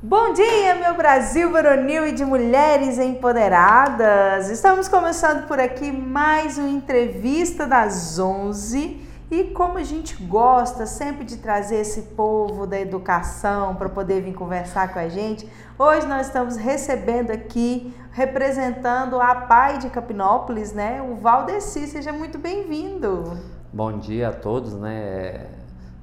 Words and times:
Bom 0.00 0.32
dia, 0.32 0.76
meu 0.76 0.94
Brasil 0.94 1.50
varonil 1.50 2.06
e 2.06 2.12
de 2.12 2.24
mulheres 2.24 3.00
empoderadas! 3.00 4.48
Estamos 4.48 4.86
começando 4.86 5.48
por 5.48 5.58
aqui 5.58 5.90
mais 5.90 6.56
uma 6.56 6.68
entrevista 6.68 7.66
das 7.66 8.16
11 8.16 9.00
e 9.28 9.42
como 9.46 9.76
a 9.76 9.82
gente 9.82 10.14
gosta 10.22 10.86
sempre 10.86 11.24
de 11.24 11.38
trazer 11.38 11.80
esse 11.80 12.02
povo 12.14 12.64
da 12.64 12.78
educação 12.78 13.74
para 13.74 13.88
poder 13.88 14.22
vir 14.22 14.34
conversar 14.34 14.92
com 14.92 15.00
a 15.00 15.08
gente, 15.08 15.50
hoje 15.76 16.06
nós 16.06 16.28
estamos 16.28 16.54
recebendo 16.54 17.32
aqui, 17.32 17.92
representando 18.12 19.20
a 19.20 19.34
PAI 19.34 19.78
de 19.78 19.90
Capinópolis, 19.90 20.72
né? 20.72 21.02
O 21.02 21.16
Valdeci, 21.16 21.88
seja 21.88 22.12
muito 22.12 22.38
bem-vindo! 22.38 23.36
Bom 23.72 23.98
dia 23.98 24.28
a 24.28 24.32
todos, 24.32 24.74
né? 24.74 25.48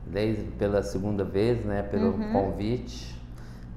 Desde 0.05 0.43
pela 0.43 0.83
segunda 0.83 1.23
vez, 1.23 1.63
né? 1.63 1.81
Pelo 1.81 2.09
uhum. 2.09 2.33
convite. 2.33 3.14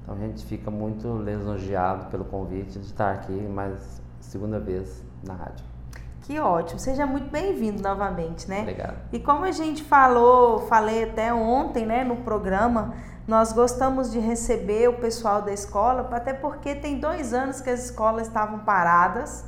Então 0.09 0.17
a 0.17 0.27
gente 0.27 0.43
fica 0.43 0.71
muito 0.71 1.19
lisonjeado 1.19 2.05
pelo 2.05 2.25
convite 2.25 2.79
de 2.79 2.85
estar 2.85 3.13
aqui 3.13 3.31
mais 3.31 4.01
segunda 4.19 4.59
vez 4.59 5.03
na 5.23 5.35
rádio. 5.35 5.63
Que 6.23 6.39
ótimo, 6.39 6.79
seja 6.79 7.05
muito 7.05 7.29
bem-vindo 7.29 7.83
novamente, 7.83 8.49
né? 8.49 8.61
Obrigado. 8.61 8.97
E 9.13 9.19
como 9.19 9.45
a 9.45 9.51
gente 9.51 9.83
falou, 9.83 10.61
falei 10.61 11.03
até 11.03 11.31
ontem, 11.31 11.85
né, 11.85 12.03
no 12.03 12.17
programa, 12.17 12.95
nós 13.27 13.53
gostamos 13.53 14.11
de 14.11 14.17
receber 14.17 14.89
o 14.89 14.93
pessoal 14.93 15.43
da 15.43 15.53
escola, 15.53 16.09
até 16.11 16.33
porque 16.33 16.73
tem 16.73 16.99
dois 16.99 17.31
anos 17.31 17.61
que 17.61 17.69
as 17.69 17.85
escolas 17.85 18.25
estavam 18.25 18.59
paradas, 18.59 19.45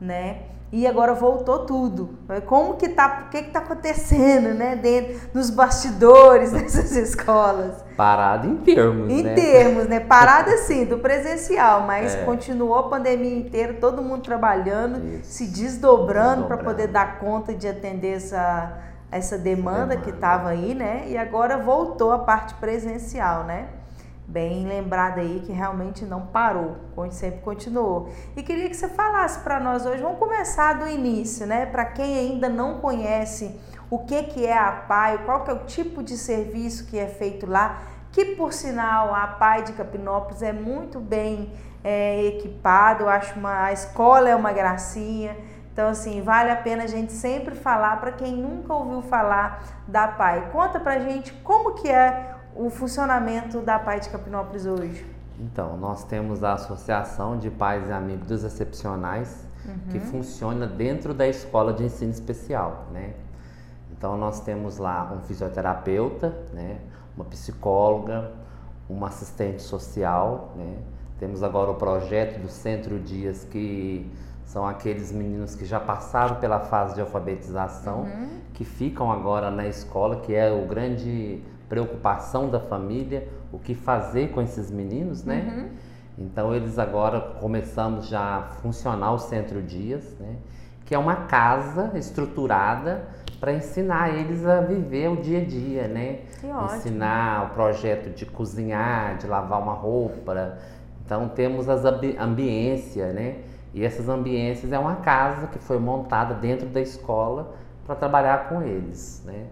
né? 0.00 0.44
E 0.70 0.86
agora 0.86 1.14
voltou 1.14 1.64
tudo. 1.64 2.18
Como 2.46 2.74
que 2.74 2.88
tá, 2.88 3.24
o 3.26 3.30
que 3.30 3.42
que 3.44 3.50
tá 3.50 3.60
acontecendo, 3.60 4.54
né, 4.54 4.76
dentro 4.76 5.18
nos 5.32 5.50
bastidores 5.50 6.52
dessas 6.52 6.92
escolas? 6.92 7.82
Parado 7.96 8.46
em 8.46 8.56
termos, 8.56 9.10
em 9.10 9.22
né? 9.22 9.32
Em 9.32 9.34
termos, 9.34 9.88
né? 9.88 10.00
Parado 10.00 10.50
assim, 10.50 10.84
do 10.86 10.98
presencial, 10.98 11.82
mas 11.82 12.14
é. 12.14 12.24
continuou 12.24 12.76
a 12.76 12.88
pandemia 12.88 13.36
inteira, 13.36 13.74
todo 13.74 14.02
mundo 14.02 14.22
trabalhando, 14.22 15.04
Isso. 15.16 15.32
se 15.32 15.46
desdobrando 15.46 16.44
para 16.44 16.58
poder 16.58 16.88
dar 16.88 17.18
conta 17.18 17.54
de 17.54 17.66
atender 17.66 18.16
essa 18.16 18.84
essa 19.10 19.38
demanda, 19.38 19.86
demanda. 19.86 19.96
que 20.02 20.10
estava 20.10 20.50
aí, 20.50 20.74
né? 20.74 21.04
E 21.08 21.16
agora 21.16 21.56
voltou 21.56 22.12
a 22.12 22.18
parte 22.18 22.52
presencial, 22.56 23.44
né? 23.44 23.68
Bem 24.28 24.66
lembrada 24.66 25.22
aí 25.22 25.42
que 25.44 25.52
realmente 25.52 26.04
não 26.04 26.26
parou, 26.26 26.76
sempre 27.10 27.40
continuou. 27.40 28.10
E 28.36 28.42
queria 28.42 28.68
que 28.68 28.76
você 28.76 28.86
falasse 28.86 29.40
para 29.40 29.58
nós 29.58 29.86
hoje, 29.86 30.02
vamos 30.02 30.18
começar 30.18 30.74
do 30.74 30.86
início, 30.86 31.46
né? 31.46 31.64
Para 31.64 31.86
quem 31.86 32.18
ainda 32.18 32.46
não 32.46 32.78
conhece 32.78 33.58
o 33.90 34.00
que, 34.00 34.22
que 34.24 34.46
é 34.46 34.56
a 34.56 34.70
PAI, 34.70 35.24
qual 35.24 35.44
que 35.44 35.50
é 35.50 35.54
o 35.54 35.64
tipo 35.64 36.02
de 36.02 36.18
serviço 36.18 36.86
que 36.86 36.98
é 36.98 37.06
feito 37.06 37.46
lá, 37.46 37.80
que 38.12 38.36
por 38.36 38.52
sinal 38.52 39.14
a 39.14 39.26
PAI 39.26 39.62
de 39.62 39.72
Capinópolis 39.72 40.42
é 40.42 40.52
muito 40.52 41.00
bem 41.00 41.50
é, 41.82 42.26
equipado, 42.26 43.04
eu 43.04 43.08
acho 43.08 43.38
uma, 43.38 43.64
a 43.64 43.72
escola 43.72 44.28
é 44.28 44.36
uma 44.36 44.52
gracinha. 44.52 45.34
Então, 45.72 45.88
assim, 45.88 46.20
vale 46.20 46.50
a 46.50 46.56
pena 46.56 46.84
a 46.84 46.86
gente 46.88 47.12
sempre 47.12 47.54
falar 47.54 47.98
para 47.98 48.12
quem 48.12 48.36
nunca 48.36 48.74
ouviu 48.74 49.00
falar 49.00 49.62
da 49.86 50.08
PAI. 50.08 50.50
Conta 50.50 50.78
pra 50.78 50.98
gente 50.98 51.32
como 51.44 51.74
que 51.74 51.88
é 51.88 52.34
o 52.54 52.70
funcionamento 52.70 53.60
da 53.60 53.78
PAI 53.78 54.00
de 54.00 54.08
Capinópolis 54.10 54.66
hoje? 54.66 55.06
Então, 55.40 55.76
nós 55.76 56.04
temos 56.04 56.42
a 56.42 56.54
Associação 56.54 57.38
de 57.38 57.50
Pais 57.50 57.88
e 57.88 57.92
Amigos 57.92 58.42
Excepcionais, 58.42 59.46
uhum. 59.64 59.78
que 59.90 60.00
funciona 60.00 60.66
dentro 60.66 61.14
da 61.14 61.28
escola 61.28 61.72
de 61.72 61.84
ensino 61.84 62.10
especial, 62.10 62.86
né? 62.92 63.14
Então, 63.92 64.16
nós 64.16 64.40
temos 64.40 64.78
lá 64.78 65.12
um 65.12 65.20
fisioterapeuta, 65.20 66.34
né? 66.52 66.78
uma 67.16 67.24
psicóloga, 67.24 68.30
uma 68.88 69.08
assistente 69.08 69.62
social, 69.62 70.52
né? 70.56 70.76
Temos 71.18 71.42
agora 71.42 71.70
o 71.70 71.74
projeto 71.74 72.40
do 72.40 72.48
Centro 72.48 72.98
Dias, 73.00 73.44
que 73.44 74.08
são 74.44 74.66
aqueles 74.66 75.10
meninos 75.10 75.56
que 75.56 75.66
já 75.66 75.80
passaram 75.80 76.36
pela 76.36 76.60
fase 76.60 76.94
de 76.94 77.00
alfabetização, 77.00 78.02
uhum. 78.02 78.40
que 78.54 78.64
ficam 78.64 79.10
agora 79.10 79.50
na 79.50 79.66
escola, 79.66 80.20
que 80.20 80.32
é 80.32 80.50
o 80.50 80.66
grande 80.66 81.42
preocupação 81.68 82.48
da 82.48 82.60
família, 82.60 83.28
o 83.52 83.58
que 83.58 83.74
fazer 83.74 84.30
com 84.30 84.40
esses 84.40 84.70
meninos, 84.70 85.24
né? 85.24 85.52
Uhum. 85.54 85.68
Então 86.26 86.54
eles 86.54 86.78
agora 86.78 87.20
começamos 87.20 88.08
já 88.08 88.38
a 88.38 88.42
funcionar 88.42 89.12
o 89.12 89.18
Centro 89.18 89.62
Dias, 89.62 90.16
né? 90.18 90.36
Que 90.84 90.94
é 90.94 90.98
uma 90.98 91.26
casa 91.26 91.92
estruturada 91.94 93.06
para 93.38 93.52
ensinar 93.52 94.18
eles 94.18 94.44
a 94.44 94.60
viver 94.60 95.08
o 95.08 95.16
dia 95.16 95.40
a 95.40 95.44
dia, 95.44 95.86
né? 95.86 96.20
Que 96.40 96.46
ótimo. 96.46 96.78
Ensinar 96.78 97.44
o 97.44 97.54
projeto 97.54 98.10
de 98.14 98.26
cozinhar, 98.26 99.16
de 99.18 99.26
lavar 99.26 99.60
uma 99.60 99.74
roupa. 99.74 100.58
Então 101.04 101.28
temos 101.28 101.68
as 101.68 101.84
ambiências, 101.84 103.14
né? 103.14 103.36
E 103.72 103.84
essas 103.84 104.08
ambiências 104.08 104.72
é 104.72 104.78
uma 104.78 104.96
casa 104.96 105.46
que 105.46 105.58
foi 105.58 105.78
montada 105.78 106.34
dentro 106.34 106.66
da 106.68 106.80
escola 106.80 107.54
para 107.86 107.94
trabalhar 107.94 108.48
com 108.48 108.62
eles, 108.62 109.22
né? 109.24 109.46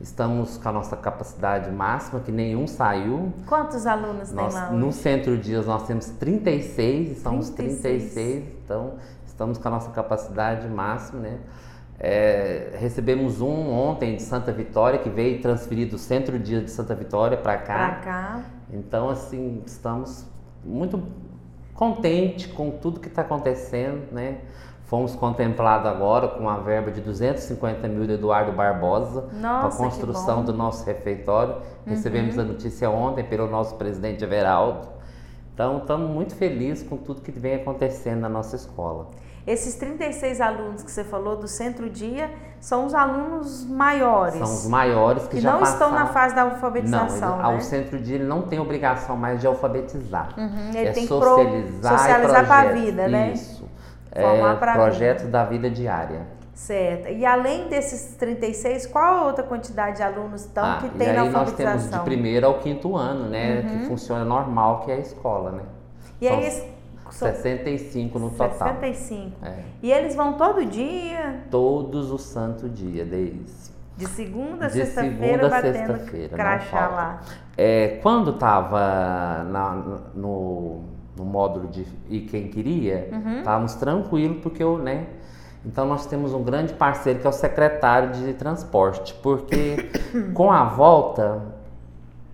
Estamos 0.00 0.58
com 0.58 0.68
a 0.68 0.72
nossa 0.72 0.96
capacidade 0.96 1.70
máxima, 1.70 2.20
que 2.20 2.32
nenhum 2.32 2.66
saiu. 2.66 3.32
Quantos 3.46 3.86
alunos 3.86 4.32
nós, 4.32 4.52
tem 4.52 4.62
lá? 4.62 4.70
Hoje? 4.70 4.78
No 4.78 4.92
Centro 4.92 5.38
Dias 5.38 5.66
nós 5.66 5.86
temos 5.86 6.06
36, 6.06 7.18
estamos 7.18 7.50
36. 7.50 8.12
36, 8.14 8.44
então 8.64 8.94
estamos 9.24 9.58
com 9.58 9.68
a 9.68 9.70
nossa 9.70 9.90
capacidade 9.90 10.68
máxima, 10.68 11.20
né? 11.20 11.38
É, 12.04 12.76
recebemos 12.80 13.40
um 13.40 13.70
ontem 13.70 14.16
de 14.16 14.22
Santa 14.22 14.50
Vitória, 14.50 14.98
que 14.98 15.08
veio 15.08 15.40
transferir 15.40 15.88
do 15.88 15.98
Centro 15.98 16.36
Dias 16.36 16.64
de 16.64 16.70
Santa 16.70 16.96
Vitória 16.96 17.36
para 17.36 17.56
cá. 17.58 17.74
Para 17.74 17.94
cá. 17.96 18.40
Então, 18.72 19.08
assim, 19.08 19.62
estamos 19.64 20.26
muito 20.64 21.00
contentes 21.74 22.46
com 22.46 22.70
tudo 22.70 22.98
que 22.98 23.08
está 23.08 23.22
acontecendo, 23.22 24.12
né? 24.12 24.38
Fomos 24.92 25.16
contemplados 25.16 25.86
agora 25.86 26.28
com 26.28 26.40
uma 26.40 26.58
verba 26.58 26.90
de 26.90 27.00
250 27.00 27.88
mil 27.88 28.06
de 28.06 28.12
Eduardo 28.12 28.52
Barbosa 28.52 29.22
para 29.40 29.68
a 29.68 29.70
construção 29.70 30.44
do 30.44 30.52
nosso 30.52 30.84
refeitório. 30.84 31.54
Uhum. 31.54 31.62
Recebemos 31.86 32.38
a 32.38 32.44
notícia 32.44 32.90
ontem 32.90 33.24
pelo 33.24 33.48
nosso 33.48 33.76
presidente 33.76 34.22
Everaldo. 34.22 34.86
Então, 35.54 35.78
estamos 35.78 36.10
muito 36.10 36.36
felizes 36.36 36.86
com 36.86 36.98
tudo 36.98 37.22
que 37.22 37.30
vem 37.30 37.54
acontecendo 37.54 38.20
na 38.20 38.28
nossa 38.28 38.54
escola. 38.54 39.08
Esses 39.46 39.76
36 39.76 40.42
alunos 40.42 40.82
que 40.82 40.90
você 40.90 41.04
falou 41.04 41.36
do 41.36 41.48
Centro 41.48 41.88
Dia 41.88 42.30
são 42.60 42.84
os 42.84 42.92
alunos 42.92 43.64
maiores. 43.64 44.34
São 44.34 44.42
os 44.42 44.66
maiores 44.66 45.22
que, 45.22 45.36
que 45.36 45.40
já 45.40 45.52
não 45.52 45.60
passaram... 45.60 45.86
estão 45.86 45.98
na 45.98 46.06
fase 46.12 46.34
da 46.34 46.42
alfabetização. 46.42 47.38
Não, 47.38 47.44
ele, 47.44 47.52
né? 47.52 47.56
o 47.56 47.60
Centro 47.62 47.98
Dia 47.98 48.16
ele 48.16 48.24
não 48.24 48.42
tem 48.42 48.60
obrigação 48.60 49.16
mais 49.16 49.40
de 49.40 49.46
alfabetizar. 49.46 50.34
Uhum, 50.36 50.68
ele 50.74 50.88
é 50.88 50.92
tem 50.92 51.06
socializar, 51.06 51.92
pro... 51.94 51.98
socializar 51.98 52.46
para 52.46 52.68
a 52.68 52.72
vida, 52.74 53.08
né? 53.08 53.32
Isso 53.32 53.61
é, 54.12 54.74
projetos 54.74 55.26
da 55.26 55.44
vida 55.44 55.70
diária. 55.70 56.26
Certo. 56.54 57.08
E 57.08 57.24
além 57.24 57.68
desses 57.68 58.14
36, 58.16 58.86
qual 58.86 59.04
a 59.04 59.26
outra 59.26 59.42
quantidade 59.42 59.96
de 59.96 60.02
alunos 60.02 60.42
estão 60.42 60.64
ah, 60.64 60.78
que 60.80 60.88
tem 60.90 61.12
na 61.12 61.22
alfabetização? 61.22 61.72
nós 61.72 61.82
temos 61.82 61.98
de 61.98 62.04
primeiro 62.04 62.46
ao 62.46 62.58
quinto 62.58 62.94
ano, 62.94 63.28
né? 63.28 63.60
Uhum. 63.60 63.62
Que 63.62 63.86
funciona 63.86 64.24
normal, 64.24 64.80
que 64.80 64.90
é 64.90 64.94
a 64.94 64.98
escola, 64.98 65.50
né? 65.52 65.62
E 66.20 66.28
São 66.28 66.38
aí... 66.38 66.72
65 67.10 68.18
no 68.18 68.30
65. 68.30 68.58
total. 68.58 68.80
65. 68.80 69.44
É. 69.44 69.58
E 69.82 69.92
eles 69.92 70.14
vão 70.14 70.34
todo 70.34 70.64
dia? 70.64 71.42
Todos 71.50 72.10
os 72.10 72.22
santo 72.22 72.68
dia, 72.68 73.04
desde. 73.04 73.72
De 73.96 74.06
segunda 74.06 74.66
a 74.66 74.70
sexta-feira 74.70 75.48
batendo 75.48 75.98
sexta 75.98 76.34
crachá 76.34 76.88
lá. 76.88 77.20
É, 77.56 77.98
quando 78.02 78.30
estava 78.30 79.44
no 80.14 80.84
no 81.16 81.24
módulo 81.24 81.68
de 81.68 81.86
e 82.08 82.20
quem 82.20 82.48
queria, 82.48 83.08
uhum. 83.12 83.38
estávamos 83.38 83.74
tranquilos 83.74 84.38
porque 84.42 84.62
eu, 84.62 84.78
né? 84.78 85.06
Então 85.64 85.86
nós 85.86 86.06
temos 86.06 86.32
um 86.32 86.42
grande 86.42 86.72
parceiro 86.74 87.20
que 87.20 87.26
é 87.26 87.30
o 87.30 87.32
secretário 87.32 88.12
de 88.12 88.32
transporte, 88.34 89.14
porque 89.22 89.76
com 90.34 90.50
a 90.50 90.64
volta 90.64 91.42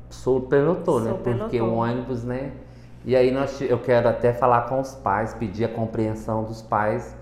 sou 0.09 0.41
pelotou, 0.43 1.00
né? 1.00 1.15
Porque 1.22 1.61
o 1.61 1.75
ônibus, 1.75 2.25
né? 2.25 2.53
E 3.05 3.15
aí 3.15 3.31
nós, 3.31 3.61
eu 3.61 3.78
quero 3.78 4.09
até 4.09 4.33
falar 4.33 4.63
com 4.63 4.80
os 4.80 4.95
pais, 4.95 5.34
pedir 5.34 5.65
a 5.65 5.69
compreensão 5.69 6.45
dos 6.45 6.63
pais, 6.63 7.15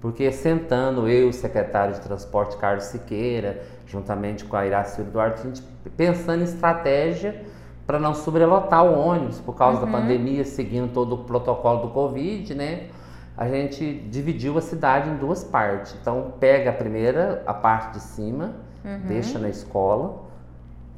porque 0.00 0.30
sentando 0.30 1.08
eu, 1.08 1.28
o 1.28 1.32
secretário 1.32 1.94
de 1.94 2.00
transporte 2.00 2.56
Carlos 2.56 2.84
Siqueira, 2.84 3.62
juntamente 3.86 4.44
com 4.44 4.56
a 4.56 4.66
Iracema 4.66 5.10
Duarte, 5.10 5.40
a 5.40 5.44
gente 5.44 5.62
pensando 5.96 6.42
em 6.42 6.44
estratégia 6.44 7.42
para 7.86 7.98
não 7.98 8.14
sobrelotar 8.14 8.84
o 8.84 8.98
ônibus 8.98 9.40
por 9.40 9.54
causa 9.54 9.80
uhum. 9.80 9.86
da 9.86 9.98
pandemia, 9.98 10.44
seguindo 10.44 10.92
todo 10.92 11.14
o 11.14 11.18
protocolo 11.18 11.82
do 11.82 11.88
Covid, 11.88 12.54
né? 12.54 12.88
A 13.36 13.48
gente 13.48 13.94
dividiu 14.10 14.56
a 14.56 14.60
cidade 14.60 15.10
em 15.10 15.16
duas 15.16 15.42
partes. 15.42 15.96
Então, 16.00 16.34
pega 16.38 16.70
a 16.70 16.72
primeira, 16.72 17.42
a 17.46 17.52
parte 17.52 17.94
de 17.94 18.00
cima, 18.00 18.52
uhum. 18.84 19.00
deixa 19.06 19.38
na 19.38 19.48
escola, 19.48 20.22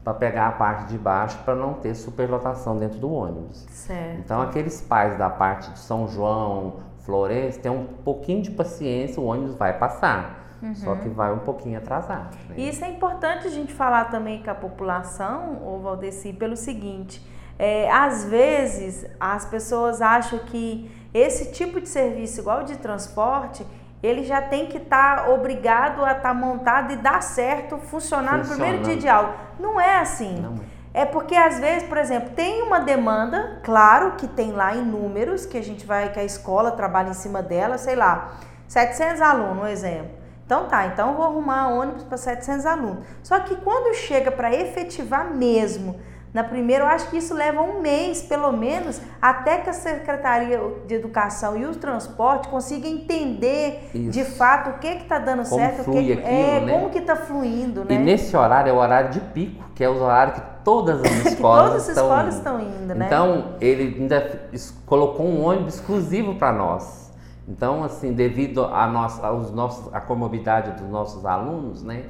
para 0.05 0.15
pegar 0.15 0.49
a 0.49 0.53
parte 0.53 0.87
de 0.89 0.99
baixo 0.99 1.37
para 1.45 1.57
não 1.57 1.75
ter 1.75 1.95
superlotação 1.95 2.79
dentro 2.79 2.99
do 2.99 3.11
ônibus. 3.11 3.67
Certo. 3.71 4.21
Então, 4.21 4.41
aqueles 4.41 4.81
pais 4.81 5.17
da 5.19 5.29
parte 5.29 5.71
de 5.73 5.79
São 5.81 6.07
João, 6.07 6.75
Florença, 6.99 7.59
tem 7.59 7.73
um 7.73 7.85
pouquinho 7.85 8.43
de 8.43 8.51
paciência, 8.51 9.21
o 9.21 9.27
ônibus 9.27 9.57
vai 9.57 9.77
passar. 9.77 10.46
Uhum. 10.63 10.75
Só 10.75 10.95
que 10.97 11.09
vai 11.09 11.33
um 11.33 11.41
pouquinho 11.41 11.79
atrasado. 11.79 12.37
Né? 12.49 12.57
Isso 12.57 12.85
é 12.85 12.89
importante 12.89 13.47
a 13.47 13.51
gente 13.51 13.73
falar 13.73 14.07
também 14.07 14.43
com 14.43 14.51
a 14.51 14.55
população, 14.55 15.61
ou 15.63 15.81
Valdeci, 15.81 16.33
pelo 16.33 16.57
seguinte. 16.57 17.25
É, 17.59 17.91
às 17.91 18.25
vezes 18.25 19.07
as 19.19 19.45
pessoas 19.47 20.03
acham 20.03 20.39
que 20.41 20.91
esse 21.13 21.53
tipo 21.53 21.81
de 21.81 21.89
serviço, 21.89 22.41
igual 22.41 22.63
de 22.65 22.77
transporte, 22.77 23.67
ele 24.03 24.25
já 24.25 24.43
tem 24.43 24.67
que 24.67 24.77
estar 24.77 25.25
tá 25.25 25.31
obrigado 25.31 26.05
a 26.05 26.13
estar 26.13 26.23
tá 26.23 26.35
montado 26.35 26.93
e 26.93 26.97
dar 26.97 27.23
certo, 27.23 27.79
funcionar 27.79 28.39
Funciona. 28.39 28.43
no 28.43 28.49
primeiro 28.49 28.85
dia 28.85 28.97
de 28.97 29.09
aula. 29.09 29.35
Não 29.59 29.81
é 29.81 29.99
assim. 29.99 30.39
Não 30.41 30.55
é. 30.93 31.03
é 31.03 31.05
porque 31.07 31.35
às 31.35 31.59
vezes, 31.59 31.89
por 31.89 31.97
exemplo, 31.97 32.31
tem 32.31 32.63
uma 32.63 32.81
demanda, 32.81 33.61
claro 33.65 34.13
que 34.13 34.29
tem 34.29 34.53
lá 34.53 34.75
em 34.77 34.83
números, 34.83 35.47
que 35.47 35.57
a 35.57 35.63
gente 35.63 35.87
vai, 35.87 36.13
que 36.13 36.21
a 36.21 36.25
escola 36.25 36.73
trabalha 36.73 37.09
em 37.09 37.15
cima 37.15 37.43
dela, 37.43 37.79
sei 37.79 37.97
lá, 37.97 38.37
700 38.69 39.23
alunos, 39.23 39.63
um 39.63 39.67
exemplo. 39.67 40.26
Então 40.47 40.67
tá, 40.67 40.87
então 40.87 41.11
eu 41.11 41.17
vou 41.17 41.27
arrumar 41.27 41.69
ônibus 41.69 42.05
para 42.05 42.17
700 42.17 42.65
alunos. 42.65 43.05
Só 43.23 43.41
que 43.41 43.57
quando 43.57 43.95
chega 43.97 44.31
para 44.31 44.55
efetivar 44.55 45.35
mesmo 45.35 45.97
na 46.37 46.45
primeira, 46.45 46.85
eu 46.85 46.89
acho 46.89 47.09
que 47.09 47.17
isso 47.17 47.33
leva 47.33 47.63
um 47.63 47.81
mês, 47.81 48.21
pelo 48.21 48.53
menos, 48.53 49.01
até 49.23 49.57
que 49.57 49.71
a 49.71 49.73
Secretaria 49.73 50.61
de 50.87 50.95
Educação 50.95 51.57
e 51.57 51.65
o 51.65 51.75
transporte 51.75 52.49
consigam 52.49 52.91
entender 52.91 53.89
isso. 53.95 54.11
de 54.11 54.23
fato 54.23 54.69
o 54.69 54.79
que 54.79 54.87
está 54.87 55.19
dando 55.19 55.49
como 55.49 55.63
certo, 55.63 55.91
o 55.91 55.93
que, 55.95 56.13
é, 56.13 56.61
né? 56.61 56.73
como 56.75 56.91
que 56.91 56.99
está 56.99 57.17
fluindo, 57.17 57.87
né? 57.87 57.95
E 57.95 57.99
nesse 57.99 58.37
horário 58.37 58.69
é 58.69 58.73
o 58.75 58.77
horário 58.77 59.11
de 59.11 59.21
pico, 59.21 59.65
que 59.75 59.83
é 59.83 59.89
o 59.89 59.97
horário 59.97 60.35
que 60.35 60.43
todas 60.63 61.01
as 61.01 61.25
escolas, 61.33 61.69
todas 61.69 61.83
as 61.83 61.89
estão, 61.89 62.05
escolas 62.05 62.27
indo. 62.27 62.37
estão 62.37 62.61
indo, 62.61 62.95
né? 62.95 63.07
Então, 63.07 63.45
ele 63.59 63.97
ainda 63.99 64.49
colocou 64.85 65.25
um 65.25 65.43
ônibus 65.43 65.77
exclusivo 65.77 66.35
para 66.35 66.53
nós. 66.53 67.06
Então, 67.49 67.85
assim, 67.85 68.13
devido 68.13 68.65
a 68.65 68.87
nossa, 68.89 69.27
aos 69.27 69.53
nossos, 69.53 69.93
a 69.95 70.01
comorbidade 70.01 70.73
dos 70.81 70.91
nossos 70.91 71.25
alunos, 71.25 71.83
né? 71.83 72.05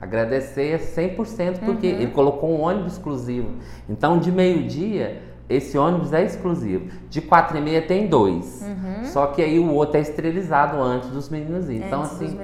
Agradecer 0.00 0.78
100% 0.78 1.58
porque 1.64 1.88
uhum. 1.88 1.94
ele 1.94 2.10
colocou 2.12 2.50
um 2.50 2.60
ônibus 2.60 2.92
exclusivo. 2.92 3.56
Então, 3.88 4.18
de 4.18 4.30
meio-dia, 4.30 5.20
esse 5.48 5.76
ônibus 5.76 6.12
é 6.12 6.24
exclusivo. 6.24 6.88
De 7.10 7.20
quatro 7.20 7.58
e 7.58 7.60
meia 7.60 7.82
tem 7.82 8.06
dois. 8.06 8.62
Uhum. 8.62 9.04
Só 9.04 9.26
que 9.26 9.42
aí 9.42 9.58
o 9.58 9.72
outro 9.72 9.96
é 9.96 10.00
esterilizado 10.00 10.80
antes 10.80 11.10
dos 11.10 11.28
meninos 11.28 11.68
irem. 11.68 11.86
Então, 11.86 12.02
assim, 12.02 12.38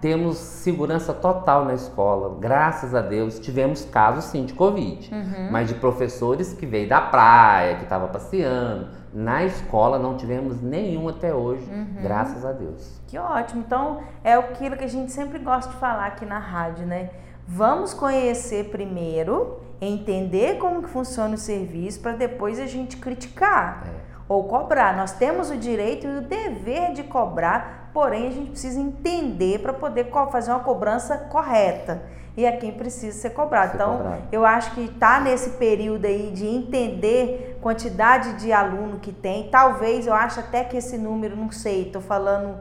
temos 0.00 0.36
segurança 0.36 1.12
total 1.14 1.64
na 1.64 1.74
escola. 1.74 2.36
Graças 2.38 2.94
a 2.94 3.00
Deus, 3.00 3.38
tivemos 3.38 3.84
casos 3.84 4.24
sim 4.26 4.44
de 4.44 4.52
Covid. 4.52 5.10
Uhum. 5.12 5.48
Mas 5.50 5.68
de 5.68 5.74
professores 5.74 6.52
que 6.52 6.66
veio 6.66 6.88
da 6.88 7.00
praia, 7.00 7.76
que 7.76 7.84
estava 7.84 8.08
passeando 8.08 9.03
na 9.14 9.44
escola 9.44 9.96
não 9.96 10.16
tivemos 10.16 10.60
nenhum 10.60 11.08
até 11.08 11.32
hoje, 11.32 11.64
uhum. 11.70 12.02
graças 12.02 12.44
a 12.44 12.50
Deus. 12.50 13.00
Que 13.06 13.16
ótimo. 13.16 13.62
Então, 13.64 14.00
é 14.24 14.34
aquilo 14.34 14.76
que 14.76 14.82
a 14.82 14.88
gente 14.88 15.12
sempre 15.12 15.38
gosta 15.38 15.70
de 15.70 15.78
falar 15.78 16.06
aqui 16.06 16.26
na 16.26 16.40
rádio, 16.40 16.84
né? 16.84 17.10
Vamos 17.46 17.94
conhecer 17.94 18.70
primeiro, 18.70 19.60
entender 19.80 20.58
como 20.58 20.82
que 20.82 20.88
funciona 20.88 21.34
o 21.34 21.38
serviço 21.38 22.00
para 22.00 22.12
depois 22.12 22.58
a 22.58 22.66
gente 22.66 22.96
criticar 22.96 23.84
é. 23.86 23.90
ou 24.28 24.44
cobrar. 24.44 24.96
Nós 24.96 25.12
temos 25.12 25.48
o 25.48 25.56
direito 25.56 26.08
e 26.08 26.18
o 26.18 26.20
dever 26.22 26.92
de 26.92 27.04
cobrar, 27.04 27.90
porém 27.94 28.26
a 28.26 28.30
gente 28.32 28.50
precisa 28.50 28.80
entender 28.80 29.60
para 29.60 29.72
poder 29.72 30.10
fazer 30.32 30.50
uma 30.50 30.60
cobrança 30.60 31.16
correta 31.16 32.02
e 32.36 32.46
a 32.46 32.56
quem 32.56 32.72
precisa 32.72 33.16
ser 33.18 33.30
cobrado. 33.30 33.72
Ser 33.72 33.76
então, 33.76 33.96
cobrado. 33.98 34.22
eu 34.32 34.44
acho 34.44 34.74
que 34.74 34.82
está 34.82 35.20
nesse 35.20 35.50
período 35.50 36.04
aí 36.06 36.30
de 36.32 36.46
entender 36.46 37.58
quantidade 37.60 38.34
de 38.34 38.52
aluno 38.52 38.98
que 38.98 39.12
tem. 39.12 39.48
Talvez, 39.48 40.06
eu 40.06 40.14
acho 40.14 40.40
até 40.40 40.64
que 40.64 40.76
esse 40.76 40.98
número, 40.98 41.36
não 41.36 41.50
sei, 41.50 41.86
estou 41.86 42.02
falando 42.02 42.58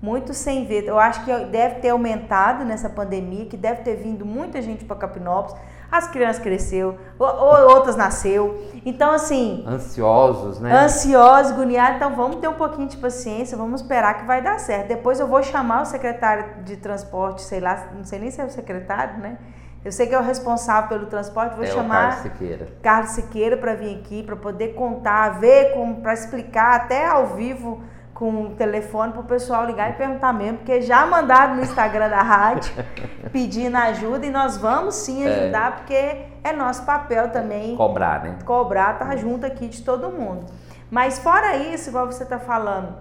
muito 0.00 0.32
sem 0.32 0.64
ver. 0.64 0.84
Eu 0.84 0.98
acho 0.98 1.24
que 1.24 1.32
deve 1.46 1.76
ter 1.76 1.90
aumentado 1.90 2.64
nessa 2.64 2.88
pandemia, 2.88 3.46
que 3.46 3.56
deve 3.56 3.82
ter 3.82 3.96
vindo 3.96 4.24
muita 4.24 4.62
gente 4.62 4.84
para 4.84 4.96
Capinópolis 4.96 5.60
as 5.90 6.08
crianças 6.08 6.42
cresceu, 6.42 6.98
ou, 7.18 7.26
outras 7.74 7.96
nasceu. 7.96 8.62
Então, 8.84 9.10
assim. 9.10 9.64
Ansiosos, 9.66 10.60
né? 10.60 10.84
Ansiosos, 10.84 11.52
agoniados. 11.52 11.96
Então, 11.96 12.14
vamos 12.14 12.36
ter 12.36 12.48
um 12.48 12.54
pouquinho 12.54 12.88
de 12.88 12.96
paciência, 12.96 13.56
vamos 13.56 13.80
esperar 13.80 14.18
que 14.18 14.26
vai 14.26 14.42
dar 14.42 14.58
certo. 14.58 14.88
Depois 14.88 15.18
eu 15.18 15.26
vou 15.26 15.42
chamar 15.42 15.82
o 15.82 15.84
secretário 15.86 16.62
de 16.64 16.76
transporte, 16.76 17.42
sei 17.42 17.60
lá, 17.60 17.88
não 17.94 18.04
sei 18.04 18.18
nem 18.18 18.30
se 18.30 18.40
é 18.40 18.44
o 18.44 18.50
secretário, 18.50 19.18
né? 19.18 19.38
Eu 19.84 19.92
sei 19.92 20.06
que 20.06 20.14
é 20.14 20.18
o 20.18 20.22
responsável 20.22 20.88
pelo 20.88 21.06
transporte, 21.06 21.54
vou 21.54 21.64
é 21.64 21.68
chamar 21.68 22.16
Carlos 22.16 22.22
Siqueira, 22.22 22.68
Carlos 22.82 23.10
Siqueira 23.12 23.56
para 23.56 23.74
vir 23.74 23.96
aqui, 24.00 24.22
para 24.22 24.36
poder 24.36 24.74
contar, 24.74 25.38
ver, 25.38 25.72
para 26.02 26.12
explicar 26.12 26.76
até 26.76 27.06
ao 27.06 27.28
vivo 27.28 27.80
com 28.18 28.46
o 28.46 28.50
telefone 28.50 29.12
para 29.12 29.20
o 29.20 29.24
pessoal 29.24 29.64
ligar 29.64 29.90
e 29.90 29.92
perguntar 29.92 30.32
mesmo, 30.32 30.58
porque 30.58 30.82
já 30.82 31.06
mandaram 31.06 31.54
no 31.54 31.62
Instagram 31.62 32.08
da 32.08 32.20
rádio 32.20 32.74
pedindo 33.30 33.76
ajuda 33.76 34.26
e 34.26 34.30
nós 34.30 34.56
vamos 34.56 34.96
sim 34.96 35.24
é. 35.24 35.28
ajudar, 35.28 35.68
é. 35.68 35.70
porque 35.76 36.24
é 36.42 36.52
nosso 36.52 36.84
papel 36.84 37.30
também. 37.30 37.76
Cobrar, 37.76 38.24
né? 38.24 38.36
Cobrar, 38.44 38.98
tá 38.98 39.14
junto 39.14 39.46
aqui 39.46 39.68
de 39.68 39.82
todo 39.82 40.10
mundo. 40.10 40.46
Mas 40.90 41.20
fora 41.20 41.58
isso, 41.58 41.90
igual 41.90 42.06
você 42.06 42.24
está 42.24 42.40
falando, 42.40 42.96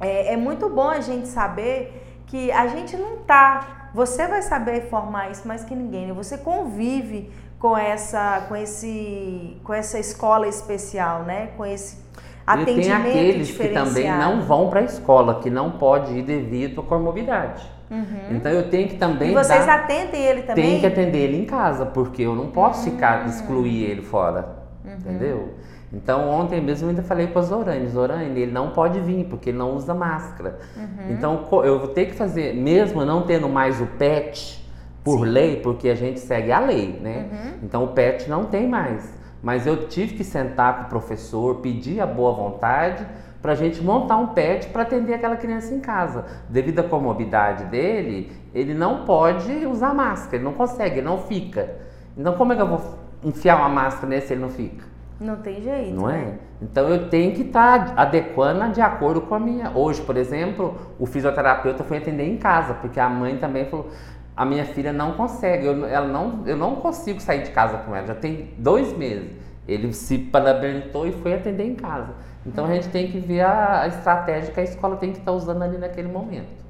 é, 0.00 0.32
é, 0.32 0.36
muito 0.36 0.66
bom 0.70 0.88
a 0.88 1.00
gente 1.00 1.28
saber 1.28 2.22
que 2.26 2.50
a 2.52 2.66
gente 2.68 2.96
não 2.96 3.18
tá. 3.18 3.90
Você 3.92 4.26
vai 4.26 4.40
saber 4.40 4.86
informar 4.86 5.30
isso 5.30 5.46
mais 5.46 5.62
que 5.62 5.74
ninguém. 5.74 6.06
Né? 6.06 6.14
Você 6.14 6.38
convive 6.38 7.30
com 7.58 7.76
essa, 7.76 8.46
com 8.48 8.56
esse, 8.56 9.60
com 9.62 9.74
essa 9.74 9.98
escola 9.98 10.48
especial, 10.48 11.24
né? 11.24 11.48
Com 11.54 11.66
esse 11.66 12.00
Atendimento 12.54 12.80
e 12.80 12.82
tem 12.82 12.92
aqueles 12.92 13.50
que 13.50 13.68
também 13.68 14.10
não 14.10 14.42
vão 14.42 14.68
para 14.68 14.80
a 14.80 14.84
escola, 14.84 15.40
que 15.40 15.50
não 15.50 15.72
pode 15.72 16.12
ir 16.12 16.22
devido 16.22 16.80
à 16.80 16.84
comorbidade. 16.84 17.62
Uhum. 17.90 18.36
Então 18.36 18.50
eu 18.50 18.70
tenho 18.70 18.88
que 18.88 18.96
também. 18.96 19.30
E 19.30 19.34
vocês 19.34 19.66
dar, 19.66 19.80
atendem 19.80 20.22
ele 20.22 20.42
também? 20.42 20.64
Tenho 20.64 20.80
que 20.80 20.86
atender 20.86 21.18
ele 21.18 21.36
em 21.36 21.44
casa, 21.44 21.84
porque 21.84 22.22
eu 22.22 22.34
não 22.34 22.46
posso 22.48 22.88
uhum. 22.88 22.94
ficar, 22.94 23.26
excluir 23.26 23.84
ele 23.84 24.02
fora. 24.02 24.56
Uhum. 24.84 24.92
Entendeu? 24.92 25.48
Então 25.92 26.30
ontem 26.30 26.60
mesmo 26.60 26.86
eu 26.86 26.90
ainda 26.90 27.02
falei 27.02 27.26
com 27.26 27.38
a 27.38 27.42
Zorane, 27.42 27.86
Zorane, 27.88 28.40
ele 28.40 28.50
não 28.50 28.70
pode 28.70 28.98
vir, 29.00 29.26
porque 29.26 29.50
ele 29.50 29.58
não 29.58 29.74
usa 29.76 29.92
máscara. 29.92 30.58
Uhum. 30.74 31.12
Então 31.12 31.46
eu 31.64 31.78
vou 31.78 31.88
ter 31.88 32.06
que 32.06 32.14
fazer, 32.14 32.54
mesmo 32.54 33.04
não 33.04 33.22
tendo 33.22 33.48
mais 33.48 33.78
o 33.80 33.86
PET 33.86 34.66
por 35.04 35.18
Sim. 35.18 35.32
lei, 35.32 35.56
porque 35.56 35.90
a 35.90 35.94
gente 35.94 36.18
segue 36.18 36.50
a 36.50 36.60
lei, 36.60 36.98
né? 37.02 37.26
Uhum. 37.30 37.52
Então 37.64 37.84
o 37.84 37.88
PET 37.88 38.28
não 38.30 38.44
tem 38.44 38.66
mais. 38.66 39.20
Mas 39.42 39.66
eu 39.66 39.88
tive 39.88 40.14
que 40.14 40.22
sentar 40.22 40.78
com 40.78 40.82
o 40.84 40.88
professor, 40.88 41.56
pedir 41.56 42.00
a 42.00 42.06
boa 42.06 42.32
vontade 42.32 43.04
para 43.42 43.52
a 43.52 43.54
gente 43.56 43.82
montar 43.82 44.16
um 44.16 44.28
PET 44.28 44.68
para 44.68 44.82
atender 44.82 45.14
aquela 45.14 45.36
criança 45.36 45.74
em 45.74 45.80
casa. 45.80 46.24
Devido 46.48 46.78
à 46.78 46.84
comorbidade 46.84 47.64
dele, 47.64 48.30
ele 48.54 48.72
não 48.72 49.04
pode 49.04 49.66
usar 49.66 49.92
máscara, 49.92 50.36
ele 50.36 50.44
não 50.44 50.52
consegue, 50.52 50.98
ele 50.98 51.06
não 51.06 51.18
fica. 51.18 51.76
Então 52.16 52.34
como 52.34 52.52
é 52.52 52.56
que 52.56 52.62
eu 52.62 52.68
vou 52.68 52.98
enfiar 53.24 53.56
uma 53.56 53.68
máscara 53.68 54.06
nesse 54.06 54.28
se 54.28 54.34
ele 54.34 54.42
não 54.42 54.50
fica? 54.50 54.92
Não 55.20 55.36
tem 55.36 55.60
jeito. 55.62 55.94
Não 55.94 56.10
é? 56.10 56.34
Então 56.60 56.88
eu 56.88 57.08
tenho 57.08 57.34
que 57.34 57.42
estar 57.42 57.94
tá 57.94 58.02
adequando 58.02 58.72
de 58.72 58.80
acordo 58.80 59.20
com 59.20 59.34
a 59.34 59.40
minha. 59.40 59.70
Hoje, 59.74 60.00
por 60.02 60.16
exemplo, 60.16 60.76
o 60.98 61.06
fisioterapeuta 61.06 61.84
foi 61.84 61.98
atender 61.98 62.26
em 62.26 62.36
casa, 62.36 62.74
porque 62.74 62.98
a 62.98 63.08
mãe 63.08 63.36
também 63.38 63.66
falou: 63.66 63.88
a 64.36 64.44
minha 64.44 64.64
filha 64.64 64.92
não 64.92 65.12
consegue, 65.12 65.66
eu, 65.66 65.84
ela 65.86 66.06
não, 66.06 66.46
eu 66.46 66.56
não 66.56 66.76
consigo 66.76 67.20
sair 67.20 67.42
de 67.42 67.50
casa 67.50 67.78
com 67.78 67.94
ela, 67.94 68.06
já 68.06 68.14
tem 68.14 68.54
dois 68.58 68.96
meses. 68.96 69.30
Ele 69.68 69.92
se 69.92 70.18
parabentou 70.18 71.06
e 71.06 71.12
foi 71.12 71.34
atender 71.34 71.64
em 71.64 71.74
casa. 71.74 72.14
Então 72.44 72.64
a 72.64 72.74
gente 72.74 72.88
tem 72.88 73.10
que 73.10 73.20
ver 73.20 73.42
a, 73.42 73.82
a 73.82 73.86
estratégia 73.86 74.52
que 74.52 74.58
a 74.58 74.64
escola 74.64 74.96
tem 74.96 75.12
que 75.12 75.18
estar 75.18 75.30
tá 75.30 75.36
usando 75.36 75.62
ali 75.62 75.78
naquele 75.78 76.08
momento. 76.08 76.62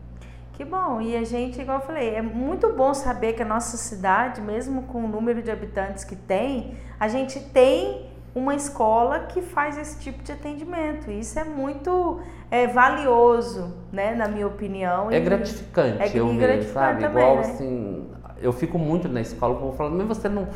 Que 0.52 0.64
bom, 0.64 1.00
e 1.00 1.16
a 1.16 1.24
gente, 1.24 1.60
igual 1.60 1.78
eu 1.78 1.84
falei, 1.84 2.14
é 2.14 2.20
muito 2.20 2.72
bom 2.74 2.92
saber 2.92 3.32
que 3.32 3.42
a 3.42 3.44
nossa 3.44 3.76
cidade, 3.78 4.40
mesmo 4.42 4.82
com 4.82 5.04
o 5.04 5.08
número 5.08 5.42
de 5.42 5.50
habitantes 5.50 6.04
que 6.04 6.14
tem, 6.14 6.76
a 7.00 7.08
gente 7.08 7.40
tem 7.40 8.11
uma 8.34 8.54
escola 8.54 9.20
que 9.20 9.42
faz 9.42 9.76
esse 9.76 9.98
tipo 10.00 10.22
de 10.22 10.32
atendimento. 10.32 11.10
Isso 11.10 11.38
é 11.38 11.44
muito 11.44 12.20
é, 12.50 12.66
valioso, 12.66 13.74
né, 13.92 14.14
na 14.14 14.26
minha 14.26 14.46
opinião. 14.46 15.10
É 15.10 15.20
gratificante, 15.20 16.02
é 16.02 16.18
eu 16.18 16.28
vejo, 16.34 16.72
sabe? 16.72 17.02
Também, 17.02 17.22
Igual 17.22 17.36
né? 17.36 17.42
assim, 17.42 18.10
eu 18.40 18.52
fico 18.52 18.78
muito 18.78 19.08
na 19.08 19.20
escola, 19.20 19.58
eu 19.60 19.72
falo, 19.72 19.94
mas 19.96 20.06
você 20.06 20.28
não. 20.28 20.48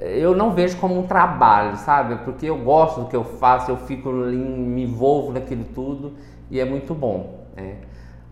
Eu 0.00 0.34
não 0.34 0.50
vejo 0.52 0.78
como 0.78 0.98
um 0.98 1.06
trabalho, 1.06 1.76
sabe? 1.76 2.16
Porque 2.24 2.46
eu 2.46 2.58
gosto 2.58 3.02
do 3.02 3.06
que 3.06 3.14
eu 3.14 3.22
faço, 3.22 3.70
eu 3.70 3.76
fico 3.76 4.10
me 4.10 4.82
envolvo 4.82 5.32
naquilo 5.32 5.64
tudo 5.74 6.14
e 6.50 6.58
é 6.58 6.64
muito 6.64 6.92
bom. 6.92 7.46
Né? 7.54 7.76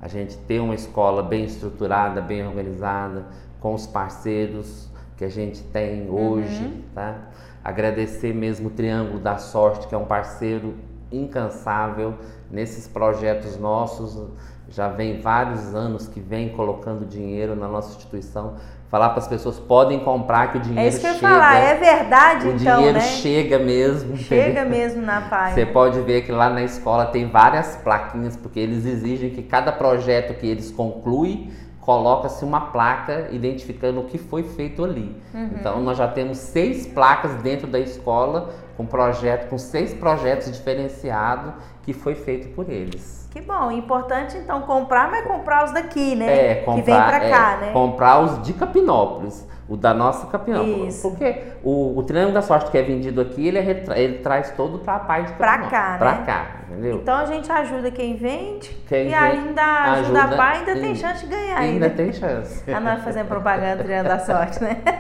A 0.01 0.09
gente 0.09 0.37
ter 0.39 0.59
uma 0.59 0.75
escola 0.75 1.23
bem 1.23 1.45
estruturada, 1.45 2.21
bem 2.21 2.45
organizada, 2.45 3.27
com 3.61 3.75
os 3.75 3.87
parceiros 3.87 4.91
que 5.17 5.25
a 5.25 5.29
gente 5.29 5.63
tem 5.63 6.11
hoje, 6.11 6.65
uhum. 6.65 6.83
tá? 6.95 7.29
Agradecer 7.65 8.35
mesmo 8.35 8.69
o 8.69 8.71
Triângulo 8.71 9.19
da 9.19 9.37
Sorte, 9.37 9.87
que 9.87 9.95
é 9.95 9.99
um 9.99 10.07
parceiro 10.07 10.75
incansável 11.13 12.15
nesses 12.51 12.89
projetos 12.89 13.59
nossos. 13.59 14.29
Já 14.69 14.89
vem 14.89 15.21
vários 15.21 15.75
anos 15.75 16.07
que 16.07 16.21
vem 16.21 16.51
colocando 16.51 17.05
dinheiro 17.05 17.57
na 17.57 17.67
nossa 17.67 17.91
instituição. 17.91 18.55
Falar 18.89 19.11
para 19.11 19.19
as 19.19 19.29
pessoas 19.29 19.59
podem 19.59 20.01
comprar 20.01 20.53
que 20.53 20.59
o 20.59 20.61
dinheiro 20.61 20.91
chega. 20.93 21.09
É 21.09 21.11
isso 21.11 21.19
que 21.19 21.25
eu 21.25 21.31
ia 21.31 21.35
falar, 21.35 21.57
é 21.57 21.75
verdade 21.75 22.49
o 22.49 22.53
então, 22.53 22.77
dinheiro 22.77 22.99
né? 22.99 23.05
chega 23.05 23.59
mesmo. 23.59 24.17
Chega 24.17 24.65
mesmo 24.67 25.03
na 25.03 25.21
página. 25.23 25.55
Você 25.55 25.67
pode 25.67 26.01
ver 26.01 26.23
que 26.23 26.33
lá 26.33 26.49
na 26.49 26.63
escola 26.63 27.07
tem 27.07 27.29
várias 27.29 27.77
plaquinhas 27.77 28.37
porque 28.37 28.59
eles 28.59 28.87
exigem 28.87 29.31
que 29.31 29.43
cada 29.43 29.71
projeto 29.71 30.35
que 30.39 30.47
eles 30.47 30.71
concluem 30.71 31.53
coloca-se 31.81 32.45
uma 32.45 32.61
placa 32.73 33.29
identificando 33.31 34.01
o 34.01 34.05
que 34.05 34.19
foi 34.19 34.43
feito 34.43 34.85
ali. 34.85 35.17
Uhum. 35.35 35.51
Então 35.59 35.81
nós 35.83 35.99
já 35.99 36.07
temos 36.07 36.39
seis 36.39 36.87
placas 36.87 37.35
dentro 37.43 37.67
da 37.67 37.81
escola 37.81 38.55
com 38.77 38.87
projeto, 38.87 39.49
com 39.49 39.59
seis 39.59 39.93
projetos 39.93 40.51
diferenciados 40.53 41.53
que 41.83 41.93
foi 41.93 42.15
feito 42.15 42.49
por 42.55 42.71
eles. 42.71 43.20
Que 43.31 43.41
bom, 43.41 43.71
importante 43.71 44.37
então 44.37 44.63
comprar, 44.63 45.09
mas 45.09 45.25
comprar 45.25 45.65
os 45.65 45.73
daqui, 45.73 46.17
né? 46.17 46.51
É, 46.51 46.55
comprar, 46.57 46.75
que 46.75 46.83
vem 46.83 46.95
para 46.97 47.25
é, 47.25 47.31
cá, 47.31 47.59
né? 47.61 47.73
Comprar 47.73 48.21
os 48.21 48.43
de 48.43 48.53
Capinópolis. 48.53 49.49
O 49.69 49.77
da 49.77 49.95
nossa 49.95 50.27
Capinópolis. 50.27 51.01
Porque 51.01 51.45
o, 51.63 51.97
o 51.97 52.03
Triângulo 52.03 52.35
da 52.35 52.43
Sorte 52.43 52.73
que 52.73 52.77
é 52.77 52.83
vendido 52.83 53.21
aqui, 53.21 53.47
ele, 53.47 53.59
é, 53.59 53.85
ele 53.95 54.19
traz 54.19 54.51
todo 54.57 54.81
para 54.81 54.97
a 54.97 54.99
parte 54.99 55.29
de 55.29 55.35
Para 55.35 55.59
cá, 55.59 55.97
Para 55.97 56.13
né? 56.13 56.23
cá, 56.27 56.47
entendeu? 56.69 56.97
Então 56.97 57.17
a 57.17 57.25
gente 57.25 57.53
ajuda 57.53 57.89
quem 57.93 58.17
vende 58.17 58.69
quem 58.89 59.11
e 59.11 59.15
ainda 59.15 59.63
ajuda, 59.93 60.23
ajuda 60.23 60.23
a 60.25 60.37
pai 60.37 60.57
ainda 60.59 60.75
tem 60.75 60.95
chance 60.97 61.25
de 61.25 61.31
ganhar. 61.31 61.59
Ainda, 61.59 61.87
ainda. 61.87 61.91
tem 61.91 62.13
chance. 62.13 62.69
A 62.69 62.81
nós 62.81 63.05
fazendo 63.05 63.29
propaganda 63.29 63.77
do 63.77 63.85
Triângulo 63.85 64.09
da 64.09 64.19
Sorte, 64.19 64.61
né? 64.61 64.83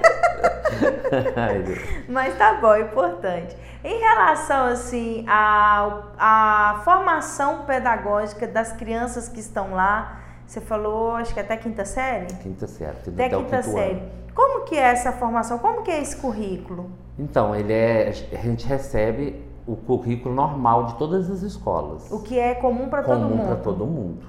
Mas 2.09 2.37
tá 2.37 2.55
bom, 2.55 2.77
importante. 2.77 3.57
Em 3.83 3.99
relação 3.99 4.67
assim 4.67 5.25
à, 5.29 6.03
à 6.19 6.81
formação 6.85 7.65
pedagógica 7.65 8.47
das 8.47 8.73
crianças 8.73 9.29
que 9.29 9.41
estão 9.41 9.73
lá, 9.73 10.21
você 10.47 10.61
falou, 10.61 11.13
acho 11.13 11.33
que 11.33 11.41
até 11.41 11.57
quinta 11.57 11.85
série? 11.85 12.27
Quinta 12.35 12.67
série. 12.67 12.97
Até, 13.07 13.27
até 13.27 13.37
quinta 13.37 13.63
série. 13.63 13.93
Ano. 13.93 14.11
Como 14.35 14.65
que 14.65 14.77
é 14.77 14.83
essa 14.83 15.13
formação? 15.13 15.59
Como 15.59 15.83
que 15.83 15.91
é 15.91 16.01
esse 16.01 16.17
currículo? 16.17 16.91
Então, 17.19 17.55
ele 17.55 17.73
é, 17.73 18.09
a 18.33 18.43
gente 18.43 18.67
recebe 18.67 19.45
o 19.67 19.77
currículo 19.77 20.35
normal 20.35 20.87
de 20.87 20.95
todas 20.95 21.31
as 21.31 21.43
escolas. 21.43 22.11
O 22.11 22.23
que 22.23 22.39
é 22.39 22.55
comum 22.55 22.89
para 22.89 23.03
todo 23.03 23.21
mundo. 23.21 23.31
Comum 23.31 23.47
para 23.47 23.57
todo 23.57 23.87
mundo. 23.87 24.27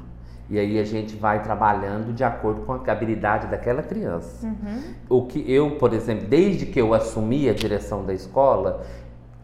E 0.52 0.60
aí 0.60 0.78
a 0.78 0.84
gente 0.84 1.16
vai 1.16 1.42
trabalhando 1.42 2.12
de 2.12 2.26
acordo 2.26 2.64
com 2.64 2.74
a 2.74 2.92
habilidade 2.92 3.48
daquela 3.48 3.82
criança. 3.82 4.46
Uhum. 4.46 4.82
O 5.08 5.26
que 5.26 5.50
eu, 5.50 5.78
por 5.78 5.94
exemplo, 5.94 6.28
desde 6.28 6.66
que 6.66 6.80
eu 6.82 6.94
assumi 6.94 7.48
a 7.48 7.54
direção 7.54 8.06
da 8.06 8.14
escola, 8.14 8.86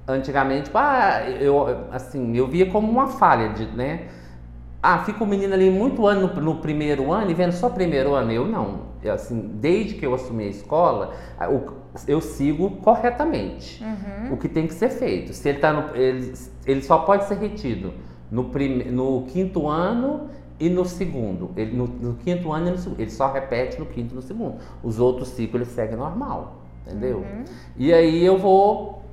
antigamente, 0.06 0.70
ah, 0.74 1.22
eu 1.40 1.86
assim, 1.94 2.36
eu 2.36 2.46
via 2.46 2.70
como 2.70 2.92
uma 2.92 3.08
falha 3.08 3.54
de, 3.54 3.68
né? 3.68 4.10
Ah, 4.84 5.00
fica 5.06 5.24
o 5.24 5.28
menino 5.28 5.54
ali 5.54 5.70
muito 5.70 6.06
ano 6.06 6.28
no, 6.28 6.42
no 6.42 6.56
primeiro 6.56 7.10
ano 7.14 7.32
e 7.32 7.34
vendo 7.34 7.54
só 7.54 7.70
primeiro 7.70 8.14
ano. 8.14 8.34
Eu 8.34 8.46
não. 8.46 8.88
Eu, 9.02 9.14
assim, 9.14 9.52
desde 9.62 9.96
que 9.96 10.06
eu 10.06 10.14
assumi 10.14 10.44
a 10.44 10.50
escola, 10.50 11.14
eu, 11.40 11.78
eu 12.06 12.20
sigo 12.20 12.70
corretamente 12.82 13.82
uhum. 13.82 14.34
o 14.34 14.38
que 14.38 14.50
tem 14.50 14.68
que 14.68 14.74
ser 14.74 14.90
feito. 14.90 15.32
Se 15.32 15.48
ele 15.48 15.60
tá 15.60 15.72
no, 15.72 15.96
ele, 15.96 16.34
ele 16.66 16.82
só 16.82 16.98
pode 16.98 17.24
ser 17.30 17.38
retido 17.38 17.94
no, 18.30 18.46
prime, 18.46 18.84
no 18.92 19.24
quinto 19.28 19.70
ano 19.70 20.30
e 20.60 20.70
no 20.70 20.86
segundo. 20.86 21.52
Ele, 21.56 21.76
no, 21.76 21.88
no 21.88 22.14
quinto 22.16 22.52
ano 22.52 22.70
ele, 22.70 22.80
ele, 22.98 23.12
só 23.12 23.32
repete 23.32 23.80
no 23.80 23.86
quinto 23.86 24.14
e 24.14 24.16
no 24.16 24.22
segundo. 24.22 24.58
Os 24.84 25.00
outros 25.00 25.30
ciclos 25.30 25.62
ele 25.62 25.72
segue 25.72 25.96
normal, 25.96 26.62
entendeu? 26.86 27.20
Uhum. 27.20 27.46
E 27.76 27.94
aí 27.94 28.26
eu 28.26 28.38
vou 28.38 29.04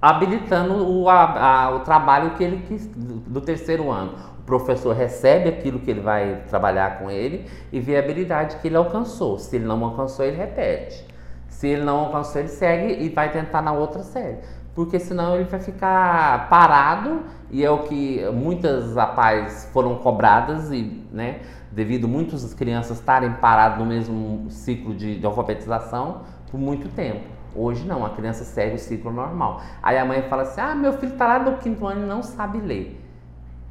habilitando 0.00 0.86
o, 0.86 1.08
a, 1.08 1.64
a, 1.64 1.76
o 1.76 1.80
trabalho 1.80 2.34
que 2.34 2.44
ele 2.44 2.62
quis 2.68 2.86
do, 2.86 3.20
do 3.20 3.40
terceiro 3.40 3.90
ano. 3.90 4.12
O 4.38 4.42
professor 4.42 4.94
recebe 4.94 5.48
aquilo 5.48 5.78
que 5.78 5.90
ele 5.90 6.00
vai 6.00 6.42
trabalhar 6.48 6.98
com 6.98 7.10
ele 7.10 7.46
e 7.72 7.80
vê 7.80 7.96
a 7.96 8.00
habilidade 8.00 8.56
que 8.56 8.68
ele 8.68 8.76
alcançou. 8.76 9.38
Se 9.38 9.56
ele 9.56 9.64
não 9.64 9.82
alcançou, 9.82 10.24
ele 10.24 10.36
repete. 10.36 11.06
Se 11.48 11.68
ele 11.68 11.82
não 11.82 12.00
alcançou, 12.00 12.42
ele 12.42 12.48
segue 12.48 13.02
e 13.02 13.08
vai 13.08 13.32
tentar 13.32 13.62
na 13.62 13.72
outra 13.72 14.02
série. 14.02 14.38
Porque 14.74 14.98
senão 14.98 15.36
ele 15.36 15.44
vai 15.44 15.60
ficar 15.60 16.48
parado 16.48 17.22
e 17.50 17.64
é 17.64 17.70
o 17.70 17.78
que 17.84 18.20
muitas 18.32 18.96
rapazes 18.96 19.70
foram 19.72 19.96
cobradas 19.96 20.72
e, 20.72 21.00
né, 21.12 21.40
devido 21.70 22.08
muitas 22.08 22.52
crianças 22.54 22.98
estarem 22.98 23.32
paradas 23.34 23.78
no 23.78 23.86
mesmo 23.86 24.46
ciclo 24.50 24.94
de, 24.94 25.18
de 25.18 25.26
alfabetização 25.26 26.22
por 26.50 26.58
muito 26.58 26.88
tempo. 26.88 27.34
Hoje 27.54 27.86
não, 27.86 28.04
a 28.04 28.10
criança 28.10 28.42
segue 28.42 28.74
o 28.74 28.78
ciclo 28.78 29.12
normal. 29.12 29.60
Aí 29.80 29.96
a 29.96 30.04
mãe 30.04 30.22
fala 30.22 30.42
assim: 30.42 30.60
ah, 30.60 30.74
meu 30.74 30.92
filho 30.94 31.12
está 31.12 31.26
lá 31.26 31.38
no 31.38 31.56
quinto 31.58 31.86
ano 31.86 32.02
e 32.02 32.08
não 32.08 32.22
sabe 32.22 32.58
ler. 32.58 33.00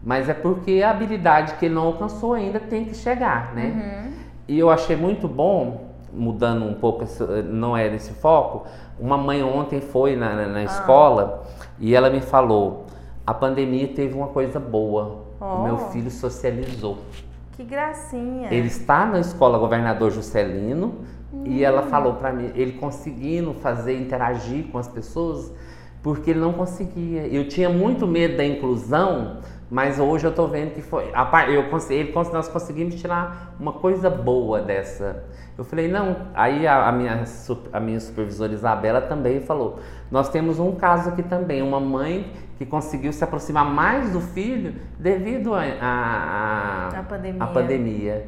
Mas 0.02 0.30
é 0.30 0.34
porque 0.34 0.82
a 0.82 0.92
habilidade 0.92 1.56
que 1.56 1.66
ele 1.66 1.76
não 1.76 1.88
alcançou 1.88 2.34
ainda 2.34 2.60
tem 2.60 2.86
que 2.86 2.94
chegar, 2.94 3.54
né? 3.54 3.66
Uhum. 3.66 4.14
E 4.48 4.60
eu 4.60 4.70
achei 4.70 4.96
muito 4.96 5.28
bom, 5.28 5.83
mudando 6.14 6.66
um 6.66 6.74
pouco, 6.74 7.06
não 7.46 7.76
é 7.76 7.90
nesse 7.90 8.14
foco, 8.14 8.68
uma 9.00 9.18
mãe 9.18 9.44
ontem 9.44 9.82
foi 9.82 10.16
na, 10.16 10.36
na, 10.36 10.48
na 10.48 10.60
ah. 10.60 10.64
escola 10.64 11.44
e 11.80 11.96
ela 11.96 12.10
me 12.10 12.22
falou: 12.22 12.86
a 13.26 13.34
pandemia 13.34 13.88
teve 13.88 14.14
uma 14.14 14.28
coisa 14.28 14.60
boa. 14.60 15.26
Oh. 15.40 15.46
O 15.46 15.64
meu 15.64 15.78
filho 15.90 16.12
socializou. 16.12 16.98
Que 17.54 17.64
gracinha. 17.64 18.52
Ele 18.52 18.68
está 18.68 19.06
na 19.06 19.20
escola 19.20 19.58
Governador 19.58 20.12
Juscelino, 20.12 21.06
e 21.46 21.64
ela 21.64 21.84
falou 21.84 22.14
para 22.14 22.32
mim, 22.32 22.52
ele 22.56 22.74
conseguindo 22.74 23.54
fazer, 23.56 24.00
interagir 24.00 24.68
com 24.68 24.78
as 24.78 24.88
pessoas, 24.88 25.52
porque 26.02 26.32
ele 26.32 26.40
não 26.40 26.54
conseguia. 26.54 27.28
Eu 27.28 27.48
tinha 27.48 27.70
muito 27.70 28.06
medo 28.06 28.38
da 28.38 28.46
inclusão, 28.46 29.40
mas 29.74 30.00
hoje 30.00 30.24
eu 30.24 30.30
estou 30.30 30.48
vendo 30.48 30.76
que 30.76 30.84
foi. 30.84 31.12
Eu, 31.48 31.64
ele, 31.90 32.14
nós 32.32 32.48
conseguimos 32.48 32.94
tirar 32.94 33.56
uma 33.60 33.74
coisa 33.74 34.08
boa 34.08 34.62
dessa. 34.62 35.24
Eu 35.58 35.64
falei, 35.64 35.88
não. 35.88 36.16
Aí 36.36 36.68
a, 36.68 36.88
a, 36.88 36.92
minha, 36.92 37.24
a 37.74 37.80
minha 37.80 38.00
supervisora 38.00 38.54
Isabela 38.54 39.02
também 39.02 39.40
falou: 39.42 39.80
nós 40.12 40.30
temos 40.30 40.60
um 40.60 40.76
caso 40.76 41.10
aqui 41.10 41.24
também, 41.24 41.64
uma 41.64 41.80
mãe 41.80 42.32
que 42.60 42.68
conseguiu 42.68 43.12
se 43.12 43.24
aproximar 43.24 43.66
mais 43.66 44.12
do 44.12 44.22
filho 44.22 44.76
devido 45.00 45.56
à 45.56 45.64
a, 45.82 46.90
a, 46.96 47.00
a, 47.00 47.04
pandemia. 47.04 47.44
pandemia 47.48 48.28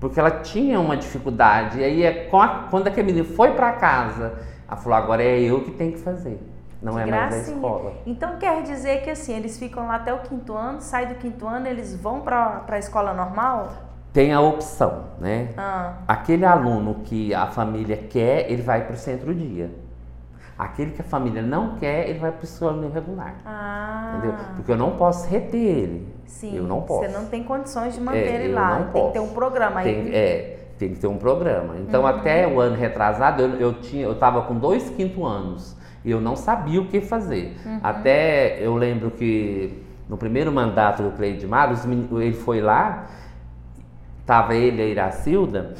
porque 0.00 0.18
ela 0.18 0.30
tinha 0.30 0.80
uma 0.80 0.96
dificuldade. 0.96 1.78
E 1.78 1.84
aí, 1.84 2.02
é, 2.04 2.30
quando 2.70 2.86
aquele 2.86 3.08
menino 3.08 3.26
foi 3.26 3.50
para 3.50 3.72
casa, 3.72 4.32
ela 4.66 4.76
falou: 4.78 4.96
agora 4.96 5.22
é 5.22 5.40
eu 5.40 5.62
que 5.62 5.72
tenho 5.72 5.92
que 5.92 5.98
fazer. 5.98 6.40
Não 6.82 6.94
que 6.94 7.00
é 7.00 7.06
gracinha. 7.06 7.30
mais 7.30 7.48
escola. 7.48 7.92
Então 8.06 8.36
quer 8.38 8.62
dizer 8.62 9.02
que 9.02 9.10
assim, 9.10 9.34
eles 9.34 9.58
ficam 9.58 9.86
lá 9.86 9.96
até 9.96 10.12
o 10.12 10.18
quinto 10.18 10.54
ano, 10.54 10.80
sai 10.80 11.06
do 11.06 11.14
quinto 11.14 11.46
ano, 11.46 11.66
eles 11.66 11.94
vão 11.94 12.20
para 12.20 12.64
a 12.68 12.78
escola 12.78 13.12
normal? 13.12 13.72
Tem 14.12 14.32
a 14.32 14.40
opção, 14.40 15.04
né? 15.20 15.50
Ah. 15.58 15.94
Aquele 16.08 16.44
aluno 16.44 17.02
que 17.04 17.34
a 17.34 17.46
família 17.48 17.96
quer, 17.96 18.50
ele 18.50 18.62
vai 18.62 18.84
para 18.84 18.94
o 18.94 18.96
centro-dia. 18.96 19.70
Aquele 20.58 20.92
que 20.92 21.02
a 21.02 21.04
família 21.04 21.42
não 21.42 21.76
quer, 21.76 22.08
ele 22.08 22.18
vai 22.18 22.32
para 22.32 22.40
o 22.40 22.44
escola 22.44 22.90
regular. 22.90 23.34
Ah. 23.44 24.14
Entendeu? 24.16 24.38
Porque 24.54 24.72
eu 24.72 24.76
não 24.76 24.96
posso 24.96 25.28
reter 25.28 25.58
ele. 25.58 26.16
Sim. 26.24 26.56
Eu 26.56 26.64
não 26.64 26.80
posso. 26.80 27.02
Você 27.02 27.08
não 27.08 27.26
tem 27.26 27.44
condições 27.44 27.94
de 27.94 28.00
manter 28.00 28.26
é, 28.26 28.44
ele 28.44 28.54
lá. 28.54 28.76
Tem 28.76 28.86
posso. 28.86 29.06
que 29.08 29.12
ter 29.12 29.20
um 29.20 29.28
programa 29.28 29.80
aí. 29.80 29.84
Tem, 29.84 30.14
é, 30.14 30.55
tem 30.78 30.90
que 30.90 30.98
ter 30.98 31.06
um 31.06 31.16
programa. 31.16 31.76
Então, 31.78 32.02
uhum. 32.02 32.06
até 32.06 32.46
o 32.46 32.60
ano 32.60 32.76
retrasado, 32.76 33.42
eu, 33.42 33.48
eu 33.56 33.74
tinha, 33.74 34.04
eu 34.04 34.12
estava 34.12 34.42
com 34.42 34.54
dois 34.54 34.90
quinto 34.90 35.24
anos 35.24 35.76
e 36.04 36.10
eu 36.10 36.20
não 36.20 36.36
sabia 36.36 36.80
o 36.80 36.86
que 36.86 37.00
fazer. 37.00 37.56
Uhum. 37.64 37.80
Até 37.82 38.58
eu 38.60 38.76
lembro 38.76 39.10
que 39.10 39.82
no 40.08 40.16
primeiro 40.16 40.52
mandato 40.52 41.02
do 41.02 41.10
Cleide 41.10 41.46
Maros, 41.46 41.84
ele 41.84 42.32
foi 42.32 42.60
lá, 42.60 43.06
tava 44.24 44.54
ele 44.54 44.80
e 44.80 44.84
a 44.84 44.86
Iracilda, 44.86 45.74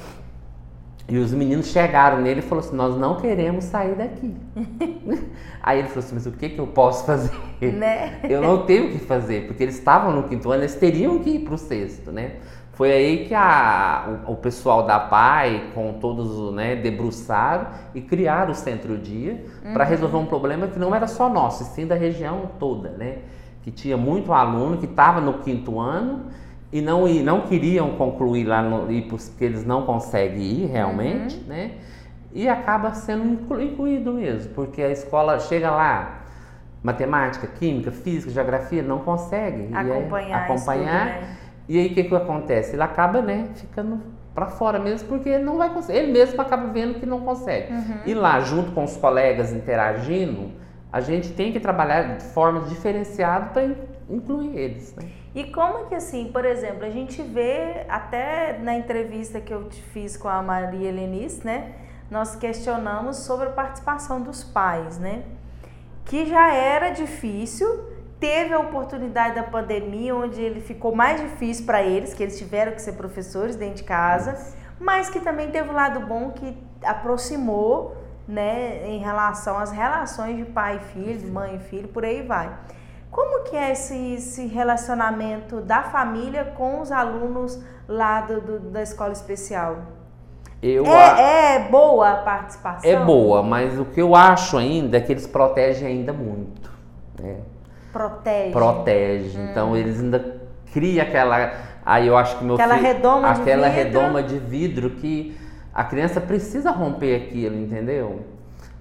e 1.09 1.19
os 1.19 1.33
meninos 1.33 1.67
chegaram 1.67 2.21
nele 2.21 2.41
e 2.41 2.43
falaram 2.43 2.67
assim: 2.67 2.77
Nós 2.77 2.97
não 2.97 3.17
queremos 3.17 3.65
sair 3.65 3.95
daqui. 3.95 4.35
Aí 5.63 5.79
ele 5.79 5.89
falou 5.89 6.05
assim: 6.05 6.15
Mas 6.17 6.27
o 6.27 6.33
que, 6.33 6.49
que 6.49 6.59
eu 6.59 6.67
posso 6.67 7.07
fazer? 7.07 7.31
Né? 7.61 8.19
Eu 8.25 8.41
não 8.41 8.67
tenho 8.67 8.89
o 8.89 8.91
que 8.91 8.99
fazer, 8.99 9.47
porque 9.47 9.63
eles 9.63 9.79
estavam 9.79 10.13
no 10.13 10.25
quinto 10.25 10.51
ano, 10.51 10.63
eles 10.63 10.75
teriam 10.75 11.21
que 11.21 11.31
ir 11.31 11.39
para 11.41 11.55
o 11.55 11.59
sexto, 11.59 12.11
né? 12.11 12.37
Foi 12.77 12.93
aí 12.93 13.25
que 13.27 13.35
a, 13.35 14.21
o, 14.27 14.33
o, 14.33 14.37
pessoal 14.37 14.83
da 14.83 15.01
PAI, 15.01 15.71
com 15.75 15.95
todos, 15.95 16.53
né, 16.55 16.77
debruçaram 16.77 17.69
e 17.95 18.03
criaram 18.03 18.53
o 18.53 18.55
centro-dia 18.55 19.47
uhum. 19.65 19.73
para 19.73 19.83
resolver 19.83 20.19
um 20.19 20.27
problema 20.27 20.69
que 20.69 20.79
não 20.79 20.95
era 20.95 21.07
só 21.07 21.27
nosso, 21.27 21.65
sim 21.65 21.87
da 21.87 21.95
região 21.95 22.51
toda, 22.59 22.91
né? 22.91 23.17
Que 23.63 23.71
tinha 23.71 23.97
muito 23.97 24.31
aluno 24.31 24.77
que 24.77 24.85
estava 24.85 25.23
no 25.23 25.39
quinto 25.39 25.81
ano 25.81 26.27
e 26.71 26.83
não, 26.83 27.09
e 27.09 27.23
não 27.23 27.41
queriam 27.41 27.93
concluir 27.93 28.45
lá 28.45 28.61
no, 28.61 28.87
porque 29.09 29.43
eles 29.43 29.65
não 29.65 29.87
conseguem 29.87 30.43
ir 30.43 30.67
realmente, 30.67 31.35
uhum. 31.35 31.47
né? 31.47 31.71
E 32.31 32.47
acaba 32.47 32.93
sendo 32.93 33.25
incluído 33.59 34.13
mesmo, 34.13 34.53
porque 34.53 34.83
a 34.83 34.91
escola 34.91 35.41
chega 35.41 35.71
lá, 35.71 36.25
matemática, 36.83 37.47
química, 37.47 37.91
física, 37.91 38.31
geografia, 38.31 38.83
não 38.83 38.99
consegue 38.99 39.75
acompanhar, 39.75 40.37
aí, 40.37 40.45
acompanhar. 40.45 41.07
Estudo, 41.07 41.27
né? 41.27 41.37
E 41.69 41.79
aí 41.79 41.87
o 41.89 41.95
que, 41.95 42.05
que 42.05 42.15
acontece? 42.15 42.75
Ele 42.75 42.83
acaba, 42.83 43.21
né, 43.21 43.49
ficando 43.55 44.01
para 44.35 44.47
fora 44.47 44.79
mesmo, 44.79 45.09
porque 45.09 45.29
ele 45.31 45.45
não 45.45 45.57
vai 45.57 45.73
conseguir, 45.73 45.99
ele 45.99 46.13
mesmo 46.13 46.41
acaba 46.41 46.69
vendo 46.69 47.01
que 47.01 47.07
não 47.07 47.21
consegue. 47.21 47.73
Uhum. 47.73 47.99
E 48.05 48.15
lá, 48.15 48.39
junto 48.41 48.73
com 48.73 48.85
os 48.85 48.97
colegas 48.97 49.53
interagindo, 49.53 50.53
a 50.93 51.01
gente 51.01 51.33
tem 51.33 51.53
que 51.53 51.59
trabalhar 51.59 52.17
de 52.17 52.25
formas 52.25 52.69
diferenciadas 52.69 53.51
para 53.53 53.71
incluir 54.09 54.57
eles. 54.57 54.95
Né? 54.95 55.09
E 55.35 55.45
como 55.45 55.87
que 55.87 55.95
assim, 55.95 56.31
por 56.33 56.45
exemplo, 56.45 56.85
a 56.85 56.91
gente 56.91 57.21
vê 57.23 57.85
até 57.89 58.59
na 58.59 58.75
entrevista 58.75 59.41
que 59.41 59.53
eu 59.53 59.65
te 59.69 59.81
fiz 59.81 60.17
com 60.17 60.29
a 60.29 60.43
Maria 60.43 60.89
Helenice, 60.89 61.45
né? 61.45 61.73
Nós 62.11 62.37
questionamos 62.37 63.19
sobre 63.19 63.49
a 63.49 63.51
participação 63.51 64.23
dos 64.23 64.45
pais, 64.45 64.99
né? 64.99 65.25
Que 66.05 66.25
já 66.25 66.55
era 66.55 66.91
difícil, 66.91 67.69
teve 68.19 68.55
a 68.55 68.59
oportunidade 68.59 69.35
da 69.35 69.43
pandemia, 69.43 70.15
onde 70.15 70.41
ele 70.41 70.61
ficou 70.61 70.95
mais 70.95 71.21
difícil 71.21 71.67
para 71.67 71.83
eles, 71.83 72.15
que 72.15 72.23
eles 72.23 72.39
tiveram 72.39 72.73
que 72.73 72.81
ser 72.81 72.93
professores 72.93 73.57
dentro 73.57 73.77
de 73.77 73.85
casa. 73.85 74.55
mas 74.79 75.09
que 75.09 75.21
também 75.21 75.51
teve 75.51 75.71
um 75.71 75.73
lado 75.73 76.01
bom 76.01 76.33
que 76.33 76.55
aproximou, 76.85 77.97
né, 78.29 78.87
em 78.87 78.99
relação 78.99 79.57
às 79.57 79.71
relações 79.71 80.37
de 80.37 80.45
pai 80.45 80.77
e 80.77 80.93
filho, 80.93 81.19
de 81.19 81.31
mãe 81.31 81.57
e 81.57 81.59
filho, 81.61 81.89
por 81.89 82.05
aí 82.05 82.23
vai. 82.23 82.53
Como 83.11 83.45
que 83.45 83.57
é 83.57 83.73
esse, 83.73 84.15
esse 84.15 84.47
relacionamento 84.47 85.63
da 85.63 85.83
família 85.85 86.45
com 86.57 86.81
os 86.83 86.93
alunos 86.93 87.59
lá 87.89 88.21
do, 88.21 88.41
do 88.41 88.61
da 88.71 88.83
escola 88.83 89.13
especial? 89.13 89.79
Eu 90.63 90.85
é, 90.85 91.11
a... 91.11 91.21
é 91.21 91.69
boa 91.71 92.11
a 92.11 92.17
participação? 92.17 92.91
É 92.91 92.97
boa, 92.97 93.43
mas 93.43 93.79
o 93.79 93.85
que 93.85 94.03
eu 94.03 94.15
acho 94.15 94.59
ainda 94.59 94.99
é 94.99 95.01
que 95.01 95.13
eles 95.13 95.27
protegem 95.27 95.89
ainda 95.89 96.13
muito. 96.13 96.71
Né? 97.19 97.37
Protege. 97.97 98.53
Protege. 98.53 99.39
Hum. 99.39 99.49
Então 99.51 99.77
eles 99.77 100.01
ainda 100.01 100.39
criam 100.73 101.03
aquela. 101.03 101.53
Aí 101.85 102.07
eu 102.07 102.17
acho 102.17 102.39
que 102.39 102.45
meu 102.45 102.55
aquela 102.55 102.75
filho. 102.75 102.87
Redoma 102.87 103.31
aquela 103.31 103.69
de 103.69 103.75
redoma 103.75 104.23
de 104.23 104.39
vidro 104.39 104.91
que 104.91 105.37
a 105.73 105.85
criança 105.85 106.21
precisa 106.21 106.71
romper 106.71 107.17
aquilo, 107.17 107.57
entendeu? 107.57 108.25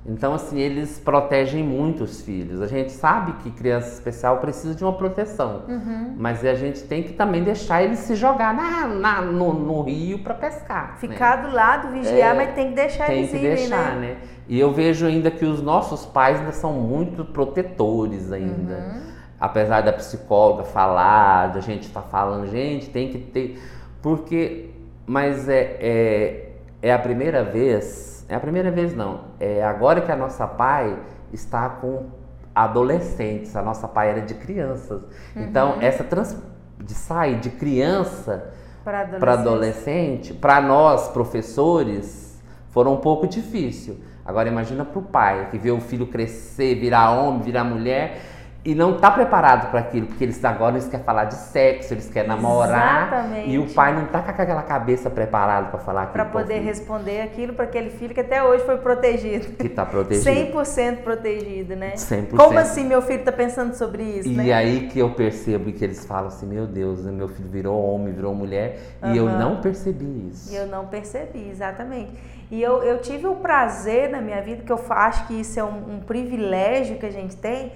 Então, 0.08 0.36
assim, 0.36 0.60
eles 0.60 1.00
protegem 1.00 1.64
muito 1.64 2.04
os 2.04 2.22
filhos. 2.22 2.62
A 2.62 2.68
gente 2.68 2.92
sabe 2.92 3.34
que 3.42 3.50
criança 3.50 3.92
especial 3.92 4.38
precisa 4.38 4.76
de 4.76 4.84
uma 4.84 4.94
proteção, 4.94 5.64
uhum. 5.68 6.14
mas 6.16 6.46
a 6.46 6.54
gente 6.54 6.84
tem 6.84 7.02
que 7.02 7.14
também 7.14 7.44
deixar 7.44 7.82
eles 7.82 8.00
se 8.00 8.16
jogar 8.16 8.54
na, 8.54 8.86
na 8.86 9.22
no, 9.22 9.52
no, 9.52 9.82
rio 9.82 10.20
para 10.20 10.36
pescar. 10.36 10.92
Né? 10.92 10.98
Ficar 11.00 11.38
né? 11.38 11.50
do 11.50 11.56
lado, 11.56 11.92
vigiar, 11.92 12.36
é, 12.36 12.38
mas 12.38 12.54
tem 12.54 12.70
que 12.70 12.76
deixar 12.76 13.08
tem 13.08 13.18
eles 13.18 13.32
que 13.32 13.38
irem, 13.38 13.56
deixar, 13.56 13.96
né? 13.96 14.00
né? 14.00 14.18
E 14.48 14.60
eu 14.60 14.72
vejo 14.72 15.06
ainda 15.06 15.32
que 15.32 15.46
os 15.46 15.62
nossos 15.62 16.06
pais 16.06 16.40
ainda 16.40 16.52
são 16.52 16.74
muito 16.74 17.26
protetores 17.26 18.32
ainda. 18.32 18.76
Uhum. 18.76 19.02
Apesar 19.40 19.82
da 19.82 19.92
psicóloga 19.92 20.64
falar, 20.64 21.48
da 21.48 21.60
gente 21.60 21.84
estar 21.84 22.02
tá 22.02 22.08
falando, 22.08 22.48
gente, 22.48 22.90
tem 22.90 23.10
que 23.10 23.18
ter. 23.18 23.62
Porque. 24.02 24.70
Mas 25.08 25.48
é, 25.48 25.78
é, 25.80 26.50
é 26.82 26.94
a 26.94 26.98
primeira 26.98 27.44
vez 27.44 28.16
é 28.28 28.36
a 28.36 28.40
primeira 28.40 28.72
vez 28.72 28.96
não. 28.96 29.22
É 29.40 29.64
agora 29.64 30.02
que 30.02 30.12
a 30.12 30.16
nossa 30.16 30.48
pai 30.48 30.98
está 31.32 31.70
com 31.70 32.08
adolescentes. 32.54 33.56
A 33.56 33.62
nossa 33.62 33.88
pai 33.88 34.10
era 34.10 34.22
de 34.22 34.34
crianças. 34.34 35.02
Uhum. 35.36 35.44
Então, 35.44 35.78
essa 35.80 36.04
trans, 36.04 36.36
de 36.80 36.94
sair 36.94 37.40
de 37.40 37.52
criança 37.52 38.52
para 38.84 39.34
adolescente, 39.34 40.34
para 40.34 40.62
nós 40.62 41.08
professores, 41.10 42.42
foram 42.70 42.94
um 42.94 42.98
pouco 42.98 43.28
difícil. 43.28 44.00
Agora 44.26 44.50
imagina 44.50 44.84
para 44.84 45.00
o 45.00 45.04
pai 45.04 45.50
que 45.52 45.58
vê 45.58 45.70
o 45.70 45.80
filho 45.80 46.08
crescer, 46.08 46.76
virar 46.76 47.12
homem, 47.12 47.42
virar 47.42 47.64
mulher 47.64 48.22
e 48.66 48.74
não 48.74 48.96
está 48.96 49.12
preparado 49.12 49.70
para 49.70 49.80
aquilo, 49.80 50.08
porque 50.08 50.24
eles 50.24 50.44
agora 50.44 50.74
eles 50.74 50.88
querem 50.88 51.06
falar 51.06 51.26
de 51.26 51.36
sexo, 51.36 51.94
eles 51.94 52.10
querem 52.10 52.28
namorar 52.28 53.08
Exatamente. 53.14 53.50
e 53.52 53.60
o 53.60 53.70
pai 53.72 53.94
não 53.94 54.06
está 54.06 54.24
com 54.24 54.32
aquela 54.32 54.64
cabeça 54.64 55.08
preparada 55.08 55.68
para 55.68 55.80
falar 55.80 56.08
Para 56.08 56.26
poder 56.26 56.62
responder 56.62 57.22
aquilo 57.22 57.54
para 57.54 57.66
aquele 57.66 57.92
filho 57.92 58.16
que 58.16 58.22
até 58.22 58.44
hoje 58.44 58.66
foi 58.66 58.78
protegido. 58.78 59.50
Que 59.50 59.68
está 59.68 59.86
protegido. 59.86 60.52
100% 60.52 61.04
protegido, 61.04 61.76
né? 61.76 61.94
100%. 61.94 62.36
Como 62.36 62.58
assim 62.58 62.86
meu 62.86 63.04
filho 63.04 63.20
está 63.20 63.32
pensando 63.32 63.76
sobre 63.76 64.02
isso, 64.02 64.30
E 64.30 64.34
né? 64.34 64.52
aí 64.52 64.88
que 64.88 64.98
eu 64.98 65.12
percebo 65.12 65.72
que 65.72 65.84
eles 65.84 66.04
falam 66.04 66.28
assim, 66.30 66.48
meu 66.48 66.66
Deus, 66.66 67.06
meu 67.06 67.28
filho 67.28 67.50
virou 67.50 67.94
homem, 67.94 68.12
virou 68.12 68.34
mulher, 68.34 68.80
uhum. 69.04 69.14
e 69.14 69.18
eu 69.18 69.26
não 69.30 69.62
percebi 69.62 70.30
isso. 70.32 70.52
E 70.52 70.56
eu 70.56 70.66
não 70.66 70.88
percebi, 70.88 71.50
exatamente. 71.52 72.14
E 72.52 72.62
eu, 72.62 72.84
eu 72.84 73.02
tive 73.02 73.28
o 73.28 73.36
prazer 73.36 74.10
na 74.10 74.22
minha 74.22 74.42
vida, 74.42 74.64
que 74.64 74.72
eu 74.72 74.80
acho 74.90 75.28
que 75.28 75.34
isso 75.34 75.60
é 75.60 75.64
um, 75.64 75.96
um 75.96 76.00
privilégio 76.00 76.98
que 76.98 77.06
a 77.06 77.12
gente 77.12 77.36
tem, 77.36 77.72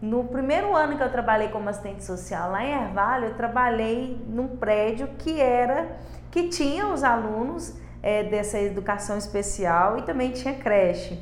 no 0.00 0.24
primeiro 0.24 0.76
ano 0.76 0.96
que 0.96 1.02
eu 1.02 1.10
trabalhei 1.10 1.48
como 1.48 1.68
assistente 1.68 2.04
social 2.04 2.50
lá 2.50 2.62
em 2.62 2.72
Ervalho, 2.72 3.28
eu 3.28 3.34
trabalhei 3.34 4.22
num 4.28 4.48
prédio 4.48 5.08
que 5.18 5.40
era 5.40 5.96
que 6.30 6.48
tinha 6.48 6.88
os 6.88 7.02
alunos 7.02 7.74
é, 8.02 8.22
dessa 8.22 8.58
educação 8.58 9.16
especial 9.16 9.96
e 9.98 10.02
também 10.02 10.30
tinha 10.30 10.52
creche. 10.54 11.18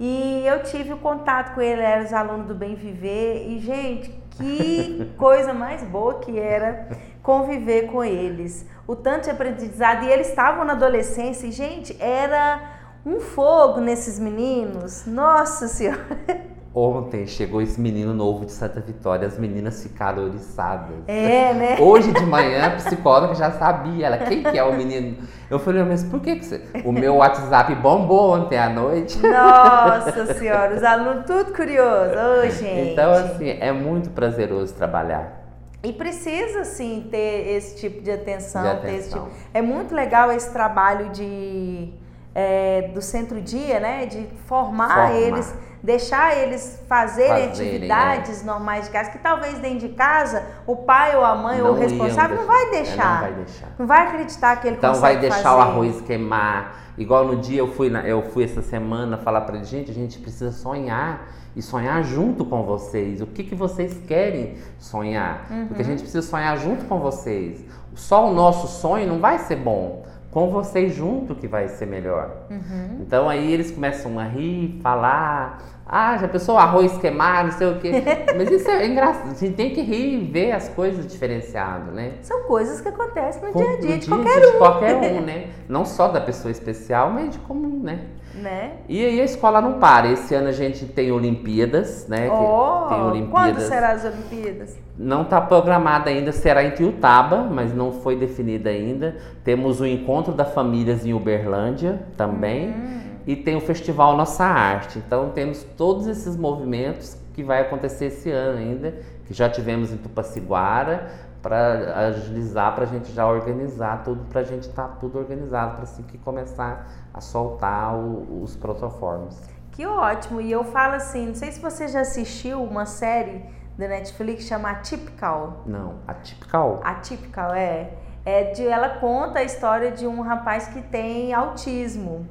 E 0.00 0.42
eu 0.46 0.62
tive 0.62 0.92
o 0.92 0.96
contato 0.96 1.54
com 1.54 1.60
ele, 1.60 1.82
eram 1.82 2.04
os 2.04 2.12
alunos 2.12 2.46
do 2.46 2.54
Bem 2.54 2.74
Viver 2.74 3.46
e 3.46 3.58
gente, 3.58 4.17
que 4.38 5.12
coisa 5.18 5.52
mais 5.52 5.82
boa 5.82 6.20
que 6.20 6.38
era 6.38 6.88
conviver 7.22 7.88
com 7.88 8.02
eles. 8.02 8.64
O 8.86 8.96
tanto 8.96 9.24
de 9.24 9.30
aprendizado 9.30 10.04
e 10.04 10.10
eles 10.10 10.28
estavam 10.28 10.64
na 10.64 10.72
adolescência 10.72 11.46
e 11.46 11.52
gente, 11.52 11.96
era 12.00 12.78
um 13.04 13.20
fogo 13.20 13.80
nesses 13.80 14.18
meninos. 14.18 15.04
Nossa 15.06 15.68
Senhora. 15.68 16.06
Ontem 16.74 17.26
chegou 17.26 17.62
esse 17.62 17.80
menino 17.80 18.12
novo 18.12 18.44
de 18.44 18.52
Santa 18.52 18.80
Vitória, 18.80 19.26
as 19.26 19.38
meninas 19.38 19.82
ficaram 19.82 20.24
oriçadas. 20.24 20.96
É, 21.06 21.54
né? 21.54 21.76
Hoje 21.80 22.12
de 22.12 22.26
manhã 22.26 22.66
a 22.66 22.70
psicóloga 22.72 23.34
já 23.34 23.50
sabia, 23.52 24.06
ela, 24.06 24.18
quem 24.18 24.42
que 24.42 24.56
é 24.56 24.62
o 24.62 24.76
menino? 24.76 25.16
Eu 25.50 25.58
falei, 25.58 25.82
mas 25.82 26.04
por 26.04 26.20
que, 26.20 26.36
que 26.36 26.44
você... 26.44 26.62
O 26.84 26.92
meu 26.92 27.16
WhatsApp 27.16 27.74
bombou 27.76 28.34
ontem 28.36 28.58
à 28.58 28.68
noite. 28.68 29.18
Nossa 29.18 30.26
senhora, 30.34 30.76
os 30.76 30.82
alunos 30.82 31.24
tudo 31.24 31.52
curiosos. 31.54 32.14
Ô, 32.14 32.50
gente. 32.50 32.92
Então, 32.92 33.12
assim, 33.12 33.48
é 33.48 33.72
muito 33.72 34.10
prazeroso 34.10 34.74
trabalhar. 34.74 35.38
E 35.82 35.92
precisa, 35.92 36.64
sim, 36.64 37.08
ter 37.10 37.56
esse 37.56 37.76
tipo 37.76 38.02
de 38.02 38.10
atenção. 38.10 38.62
De 38.62 38.68
atenção. 38.68 39.24
Tipo... 39.24 39.36
É 39.54 39.62
muito 39.62 39.94
legal 39.94 40.30
esse 40.32 40.52
trabalho 40.52 41.10
de... 41.10 41.92
É, 42.40 42.90
do 42.94 43.02
centro-dia, 43.02 43.80
né? 43.80 44.06
De 44.06 44.28
formar, 44.46 45.08
formar. 45.08 45.14
eles 45.14 45.54
deixar 45.82 46.36
eles 46.36 46.80
fazerem, 46.88 47.48
fazerem 47.48 47.72
atividades 47.72 48.42
é. 48.42 48.44
normais 48.44 48.86
de 48.86 48.90
casa, 48.90 49.10
que 49.10 49.18
talvez 49.18 49.58
dentro 49.58 49.88
de 49.88 49.94
casa 49.94 50.44
o 50.66 50.76
pai 50.76 51.16
ou 51.16 51.24
a 51.24 51.34
mãe 51.34 51.58
não 51.58 51.68
ou 51.68 51.72
o 51.74 51.78
responsável 51.78 52.36
não 52.36 52.46
vai 52.46 52.70
deixar. 52.70 52.92
É, 52.92 53.14
não 53.14 53.20
vai 53.20 53.32
deixar. 53.32 53.68
Não 53.78 53.86
vai 53.86 54.06
acreditar 54.06 54.56
que 54.56 54.66
ele 54.66 54.76
então 54.76 54.90
consegue 54.90 55.14
vai 55.14 55.20
deixar 55.20 55.42
fazer. 55.42 55.56
o 55.56 55.60
arroz 55.60 56.00
queimar. 56.02 56.88
Igual 56.98 57.24
no 57.26 57.36
dia 57.36 57.60
eu 57.60 57.68
fui, 57.68 57.88
na, 57.88 58.02
eu 58.02 58.22
fui 58.22 58.44
essa 58.44 58.60
semana 58.60 59.16
falar 59.16 59.42
para 59.42 59.56
eles, 59.56 59.68
gente, 59.68 59.90
a 59.90 59.94
gente 59.94 60.18
precisa 60.18 60.50
sonhar 60.50 61.28
e 61.54 61.62
sonhar 61.62 62.02
junto 62.02 62.44
com 62.44 62.64
vocês. 62.64 63.20
O 63.20 63.26
que, 63.26 63.44
que 63.44 63.54
vocês 63.54 64.00
querem 64.06 64.56
sonhar? 64.78 65.46
Uhum. 65.48 65.68
Porque 65.68 65.82
a 65.82 65.84
gente 65.84 66.00
precisa 66.00 66.22
sonhar 66.22 66.56
junto 66.58 66.84
com 66.86 66.98
vocês. 66.98 67.64
Só 67.94 68.28
o 68.28 68.34
nosso 68.34 68.66
sonho 68.66 69.06
não 69.06 69.20
vai 69.20 69.38
ser 69.38 69.56
bom 69.56 70.04
com 70.30 70.50
vocês 70.50 70.94
junto 70.94 71.34
que 71.34 71.46
vai 71.46 71.68
ser 71.68 71.86
melhor. 71.86 72.30
Uhum. 72.50 72.98
Então 73.00 73.28
aí 73.28 73.52
eles 73.52 73.70
começam 73.70 74.18
a 74.18 74.24
rir, 74.24 74.78
falar, 74.82 75.77
ah, 75.88 76.18
já 76.18 76.28
pensou 76.28 76.58
arroz 76.58 76.98
queimado, 76.98 77.48
não 77.48 77.56
sei 77.56 77.66
o 77.66 77.78
quê. 77.78 77.92
Mas 78.36 78.50
isso 78.50 78.68
é 78.68 78.86
engraçado, 78.86 79.30
a 79.30 79.34
gente 79.34 79.54
tem 79.54 79.70
que 79.70 79.80
rir 79.80 80.14
e 80.14 80.24
ver 80.26 80.52
as 80.52 80.68
coisas 80.68 81.06
diferenciadas, 81.06 81.94
né? 81.94 82.12
São 82.20 82.42
coisas 82.42 82.80
que 82.80 82.88
acontecem 82.88 83.42
no 83.42 83.54
dia 83.54 83.72
a 83.72 83.76
dia, 83.76 83.98
de, 83.98 84.06
dia 84.06 84.08
qualquer 84.08 84.36
um. 84.38 84.52
De 84.52 84.58
qualquer 84.58 84.94
um, 84.96 85.20
né? 85.22 85.46
Não 85.66 85.86
só 85.86 86.08
da 86.08 86.20
pessoa 86.20 86.52
especial, 86.52 87.10
mas 87.10 87.30
de 87.30 87.38
comum, 87.38 87.80
né? 87.82 88.00
Né? 88.34 88.72
E 88.88 89.04
aí 89.04 89.20
a 89.20 89.24
escola 89.24 89.60
não 89.60 89.80
para. 89.80 90.12
Esse 90.12 90.34
ano 90.34 90.48
a 90.48 90.52
gente 90.52 90.86
tem 90.86 91.10
Olimpíadas, 91.10 92.06
né? 92.06 92.30
Oh, 92.30 92.88
tem 92.88 93.00
Olimpíadas. 93.00 93.30
Quando 93.30 93.60
serão 93.60 93.88
as 93.88 94.04
Olimpíadas? 94.04 94.78
Não 94.96 95.22
está 95.22 95.40
programada 95.40 96.10
ainda, 96.10 96.30
será 96.32 96.62
em 96.62 96.70
Tiutaba, 96.70 97.42
mas 97.42 97.74
não 97.74 97.92
foi 97.92 98.14
definida 98.14 98.70
ainda. 98.70 99.16
Temos 99.42 99.80
o 99.80 99.86
encontro 99.86 100.32
da 100.32 100.44
famílias 100.44 101.04
em 101.04 101.14
Uberlândia 101.14 102.00
também. 102.16 102.68
Hum. 102.68 103.07
E 103.28 103.36
tem 103.36 103.54
o 103.54 103.60
Festival 103.60 104.16
Nossa 104.16 104.42
Arte. 104.42 104.98
Então 104.98 105.28
temos 105.28 105.62
todos 105.76 106.06
esses 106.06 106.34
movimentos 106.34 107.14
que 107.34 107.42
vai 107.42 107.60
acontecer 107.60 108.06
esse 108.06 108.30
ano 108.30 108.56
ainda, 108.56 109.02
que 109.26 109.34
já 109.34 109.50
tivemos 109.50 109.92
em 109.92 109.98
Tupaciguara, 109.98 111.10
para 111.42 112.06
agilizar, 112.06 112.74
para 112.74 112.84
a 112.84 112.86
gente 112.86 113.12
já 113.12 113.26
organizar 113.26 114.02
tudo, 114.02 114.24
para 114.30 114.40
a 114.40 114.44
gente 114.44 114.62
estar 114.62 114.88
tá 114.88 114.96
tudo 114.98 115.18
organizado, 115.18 115.74
para 115.74 115.82
assim 115.82 116.04
que 116.04 116.16
começar 116.16 116.90
a 117.12 117.20
soltar 117.20 117.94
o, 117.94 118.42
os 118.42 118.56
protoformes. 118.56 119.38
Que 119.72 119.84
ótimo! 119.84 120.40
E 120.40 120.50
eu 120.50 120.64
falo 120.64 120.94
assim, 120.94 121.26
não 121.26 121.34
sei 121.34 121.52
se 121.52 121.60
você 121.60 121.86
já 121.86 122.00
assistiu 122.00 122.62
uma 122.64 122.86
série 122.86 123.44
da 123.76 123.88
Netflix 123.88 124.44
chamada 124.44 124.78
Atypical. 124.78 125.64
Não, 125.66 125.96
Atypical? 126.08 126.80
Atypical, 126.82 127.52
é. 127.52 127.90
é 128.24 128.52
de, 128.52 128.66
ela 128.66 128.88
conta 129.00 129.40
a 129.40 129.44
história 129.44 129.92
de 129.92 130.06
um 130.06 130.22
rapaz 130.22 130.68
que 130.68 130.80
tem 130.80 131.34
autismo. 131.34 132.26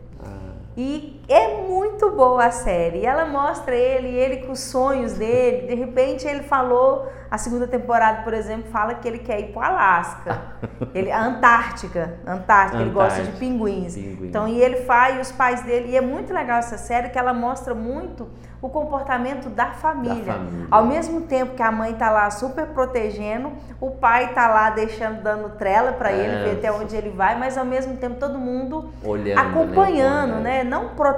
E 0.77 1.16
é 1.27 1.61
muito 1.61 2.09
boa 2.11 2.45
a 2.45 2.51
série. 2.51 3.05
Ela 3.05 3.25
mostra 3.25 3.75
ele, 3.75 4.07
ele 4.07 4.37
com 4.45 4.53
os 4.53 4.59
sonhos 4.59 5.13
dele. 5.13 5.67
De 5.67 5.75
repente 5.75 6.27
ele 6.27 6.43
falou, 6.43 7.07
a 7.29 7.37
segunda 7.37 7.67
temporada, 7.67 8.23
por 8.23 8.33
exemplo, 8.33 8.71
fala 8.71 8.95
que 8.95 9.07
ele 9.07 9.19
quer 9.19 9.39
ir 9.41 9.51
para 9.51 9.59
o 9.59 9.63
Alasca. 9.63 10.41
Ele, 10.93 11.11
a 11.11 11.21
Antártica, 11.21 12.17
Antártica, 12.25 12.31
Antártica, 12.31 12.81
ele 12.81 12.89
gosta 12.91 13.23
de 13.23 13.31
pinguins. 13.33 13.95
Pinguim. 13.95 14.27
Então, 14.27 14.47
e 14.47 14.59
ele 14.61 14.77
faz, 14.77 15.17
e 15.17 15.19
os 15.19 15.31
pais 15.31 15.61
dele, 15.61 15.91
e 15.91 15.97
é 15.97 16.01
muito 16.01 16.33
legal 16.33 16.57
essa 16.57 16.77
série 16.77 17.09
que 17.09 17.19
ela 17.19 17.33
mostra 17.33 17.75
muito 17.75 18.27
o 18.61 18.69
comportamento 18.69 19.49
da 19.49 19.67
família. 19.67 20.23
da 20.23 20.33
família. 20.33 20.67
Ao 20.71 20.85
mesmo 20.85 21.21
tempo 21.21 21.55
que 21.55 21.61
a 21.61 21.71
mãe 21.71 21.93
tá 21.93 22.09
lá 22.09 22.29
super 22.31 22.67
protegendo, 22.67 23.51
o 23.79 23.91
pai 23.91 24.33
tá 24.33 24.47
lá 24.47 24.69
deixando, 24.71 25.21
dando 25.21 25.49
trela 25.57 25.91
para 25.91 26.11
é, 26.11 26.17
ele 26.17 26.43
ver 26.43 26.57
até 26.57 26.71
onde 26.71 26.95
ele 26.95 27.09
vai, 27.09 27.37
mas 27.37 27.57
ao 27.57 27.65
mesmo 27.65 27.97
tempo 27.97 28.15
todo 28.15 28.39
mundo 28.39 28.89
Olhando, 29.03 29.35
né, 29.35 29.41
acompanhando, 29.41 30.35
né? 30.35 30.63
né? 30.63 30.63
Não 30.63 30.89
protegendo, 30.89 31.16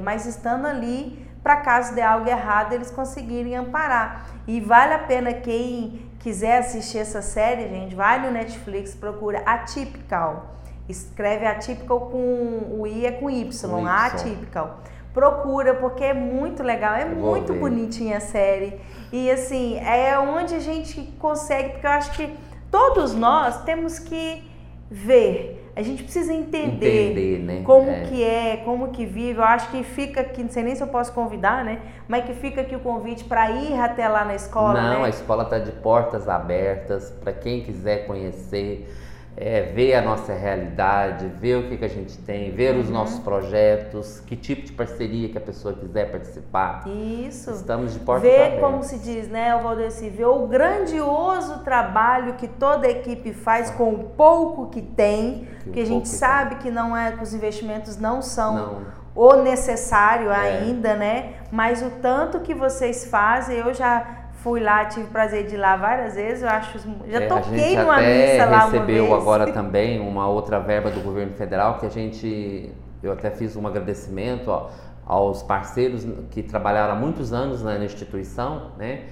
mas 0.00 0.26
estando 0.26 0.66
ali 0.66 1.26
para 1.42 1.56
caso 1.58 1.94
de 1.94 2.00
algo 2.00 2.28
errado 2.28 2.72
eles 2.72 2.90
conseguirem 2.90 3.56
amparar. 3.56 4.26
E 4.46 4.60
vale 4.60 4.94
a 4.94 4.98
pena 4.98 5.32
quem 5.32 6.10
quiser 6.18 6.58
assistir 6.58 6.98
essa 6.98 7.22
série, 7.22 7.68
gente, 7.68 7.94
vai 7.94 8.20
no 8.20 8.32
Netflix, 8.32 8.94
procura 8.94 9.42
Atypical 9.46 10.56
Escreve 10.88 11.46
atypical 11.46 12.00
com 12.00 12.78
o 12.78 12.86
I 12.86 13.06
é 13.06 13.12
com 13.12 13.28
Y, 13.28 13.68
com 13.68 13.86
atypical. 13.86 14.80
Procura, 15.12 15.74
porque 15.74 16.04
é 16.04 16.14
muito 16.14 16.62
legal, 16.62 16.94
é 16.94 17.04
muito 17.04 17.52
ver. 17.52 17.58
bonitinha 17.58 18.18
a 18.18 18.20
série. 18.20 18.78
E 19.10 19.30
assim, 19.30 19.78
é 19.78 20.16
onde 20.18 20.54
a 20.54 20.60
gente 20.60 21.02
consegue, 21.18 21.70
porque 21.70 21.86
eu 21.86 21.90
acho 21.90 22.12
que 22.12 22.36
todos 22.70 23.14
nós 23.14 23.64
temos 23.64 23.98
que 23.98 24.44
ver. 24.90 25.65
A 25.76 25.82
gente 25.82 26.02
precisa 26.04 26.32
entender, 26.32 27.10
entender 27.10 27.38
né? 27.40 27.62
como 27.62 27.90
é. 27.90 28.00
que 28.04 28.24
é, 28.24 28.56
como 28.64 28.88
que 28.88 29.04
vive. 29.04 29.38
Eu 29.38 29.44
acho 29.44 29.70
que 29.70 29.82
fica 29.84 30.22
aqui, 30.22 30.42
não 30.42 30.48
sei 30.48 30.62
nem 30.62 30.74
se 30.74 30.82
eu 30.82 30.86
posso 30.86 31.12
convidar, 31.12 31.62
né? 31.62 31.80
Mas 32.08 32.24
que 32.24 32.32
fica 32.32 32.62
aqui 32.62 32.74
o 32.74 32.80
convite 32.80 33.24
para 33.24 33.50
ir 33.50 33.78
até 33.78 34.08
lá 34.08 34.24
na 34.24 34.34
escola. 34.34 34.80
Não, 34.80 35.00
né? 35.00 35.06
a 35.06 35.08
escola 35.10 35.42
está 35.42 35.58
de 35.58 35.72
portas 35.72 36.30
abertas 36.30 37.10
para 37.22 37.30
quem 37.30 37.60
quiser 37.60 38.06
conhecer 38.06 38.90
é, 39.36 39.62
ver 39.62 39.94
a 39.94 40.00
nossa 40.00 40.32
realidade, 40.32 41.26
ver 41.38 41.56
o 41.56 41.68
que, 41.68 41.76
que 41.76 41.84
a 41.84 41.88
gente 41.88 42.16
tem, 42.18 42.50
ver 42.52 42.74
uhum. 42.74 42.80
os 42.80 42.88
nossos 42.88 43.18
projetos, 43.18 44.20
que 44.20 44.34
tipo 44.34 44.62
de 44.62 44.72
parceria 44.72 45.28
que 45.28 45.36
a 45.36 45.40
pessoa 45.40 45.74
quiser 45.74 46.10
participar. 46.10 46.84
Isso. 46.88 47.50
Estamos 47.50 47.92
de 47.92 47.98
porta 48.00 48.22
Ver, 48.22 48.46
abertas. 48.46 48.60
como 48.60 48.82
se 48.82 48.98
diz, 48.98 49.28
né, 49.28 49.54
o 49.54 49.62
Valdeci, 49.62 50.08
ver 50.08 50.24
o 50.24 50.46
grandioso 50.46 51.58
trabalho 51.58 52.34
que 52.34 52.48
toda 52.48 52.86
a 52.86 52.90
equipe 52.90 53.34
faz 53.34 53.70
com 53.70 53.90
o 53.90 54.04
pouco 54.04 54.70
que 54.70 54.80
tem, 54.80 55.46
que, 55.64 55.70
que 55.70 55.80
a 55.80 55.84
gente 55.84 56.08
sabe 56.08 56.54
tem. 56.54 56.58
que 56.58 56.70
não 56.70 56.96
é, 56.96 57.12
que 57.12 57.22
os 57.22 57.34
investimentos 57.34 57.98
não 57.98 58.22
são 58.22 58.54
não. 58.54 58.82
o 59.14 59.42
necessário 59.42 60.30
é. 60.30 60.34
ainda, 60.34 60.94
né? 60.94 61.34
Mas 61.52 61.82
o 61.82 61.90
tanto 62.00 62.40
que 62.40 62.54
vocês 62.54 63.04
fazem, 63.04 63.58
eu 63.58 63.74
já 63.74 64.25
Fui 64.46 64.60
lá, 64.60 64.84
tive 64.84 65.06
o 65.06 65.08
prazer 65.08 65.44
de 65.44 65.56
ir 65.56 65.58
lá 65.58 65.74
várias 65.74 66.14
vezes, 66.14 66.44
eu 66.44 66.48
acho. 66.48 66.78
Já 67.08 67.20
é, 67.20 67.26
toquei 67.26 67.76
numa 67.76 67.96
missa 67.96 68.44
lá 68.44 68.66
uma 68.66 68.70
vez. 68.70 68.86
recebeu 68.86 69.12
agora 69.12 69.50
também 69.52 69.98
uma 69.98 70.28
outra 70.28 70.60
verba 70.60 70.88
do 70.88 71.00
governo 71.00 71.32
federal 71.32 71.78
que 71.78 71.86
a 71.86 71.88
gente. 71.88 72.72
Eu 73.02 73.10
até 73.10 73.28
fiz 73.28 73.56
um 73.56 73.66
agradecimento 73.66 74.48
ó, 74.48 74.70
aos 75.04 75.42
parceiros 75.42 76.06
que 76.30 76.44
trabalharam 76.44 76.92
há 76.92 76.94
muitos 76.94 77.32
anos 77.32 77.60
na 77.60 77.76
instituição, 77.84 78.70
né? 78.78 79.06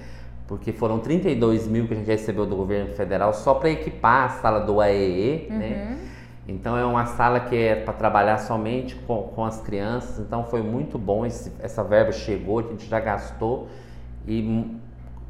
Porque 0.47 0.71
foram 0.71 0.99
32 0.99 1.67
mil 1.67 1.85
que 1.85 1.95
a 1.95 1.97
gente 1.97 2.07
recebeu 2.07 2.45
do 2.45 2.55
governo 2.55 2.93
federal 2.93 3.33
só 3.33 3.55
para 3.55 3.71
equipar 3.71 4.27
a 4.27 4.29
sala 4.29 4.61
do 4.61 4.79
AEE, 4.79 5.47
uhum. 5.49 5.57
né? 5.57 5.97
Então 6.47 6.77
é 6.77 6.85
uma 6.85 7.07
sala 7.07 7.41
que 7.41 7.57
é 7.57 7.75
para 7.75 7.93
trabalhar 7.93 8.37
somente 8.37 8.95
com, 8.95 9.23
com 9.23 9.43
as 9.43 9.59
crianças. 9.59 10.17
Então 10.17 10.45
foi 10.45 10.61
muito 10.61 10.97
bom. 10.97 11.25
Esse, 11.25 11.51
essa 11.59 11.83
verba 11.83 12.13
chegou, 12.13 12.59
a 12.59 12.61
gente 12.61 12.87
já 12.87 13.01
gastou 13.01 13.67
e 14.25 14.41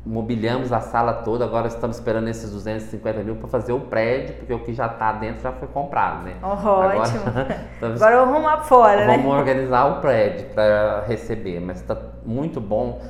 mobiliamos 0.05 0.71
a 0.71 0.79
sala 0.81 1.13
toda, 1.13 1.43
agora 1.43 1.67
estamos 1.67 1.97
esperando 1.97 2.27
esses 2.27 2.51
250 2.51 3.23
mil 3.23 3.35
para 3.37 3.47
fazer 3.47 3.73
o 3.73 3.79
prédio, 3.79 4.35
porque 4.35 4.53
o 4.53 4.59
que 4.59 4.73
já 4.73 4.85
está 4.85 5.11
dentro 5.13 5.41
já 5.41 5.51
foi 5.51 5.67
comprado, 5.67 6.23
né? 6.23 6.35
Oh, 6.43 6.47
agora, 6.47 6.99
ótimo. 6.99 7.23
Estamos, 7.73 8.01
agora 8.01 8.25
vamos 8.25 8.43
lá 8.43 8.57
fora, 8.59 8.97
vamos 8.97 9.07
né? 9.07 9.17
Vamos 9.17 9.37
organizar 9.37 9.85
o 9.85 10.01
prédio 10.01 10.49
para 10.53 11.03
receber, 11.07 11.59
mas 11.59 11.81
está 11.81 11.97
muito 12.23 12.61
bom. 12.61 13.01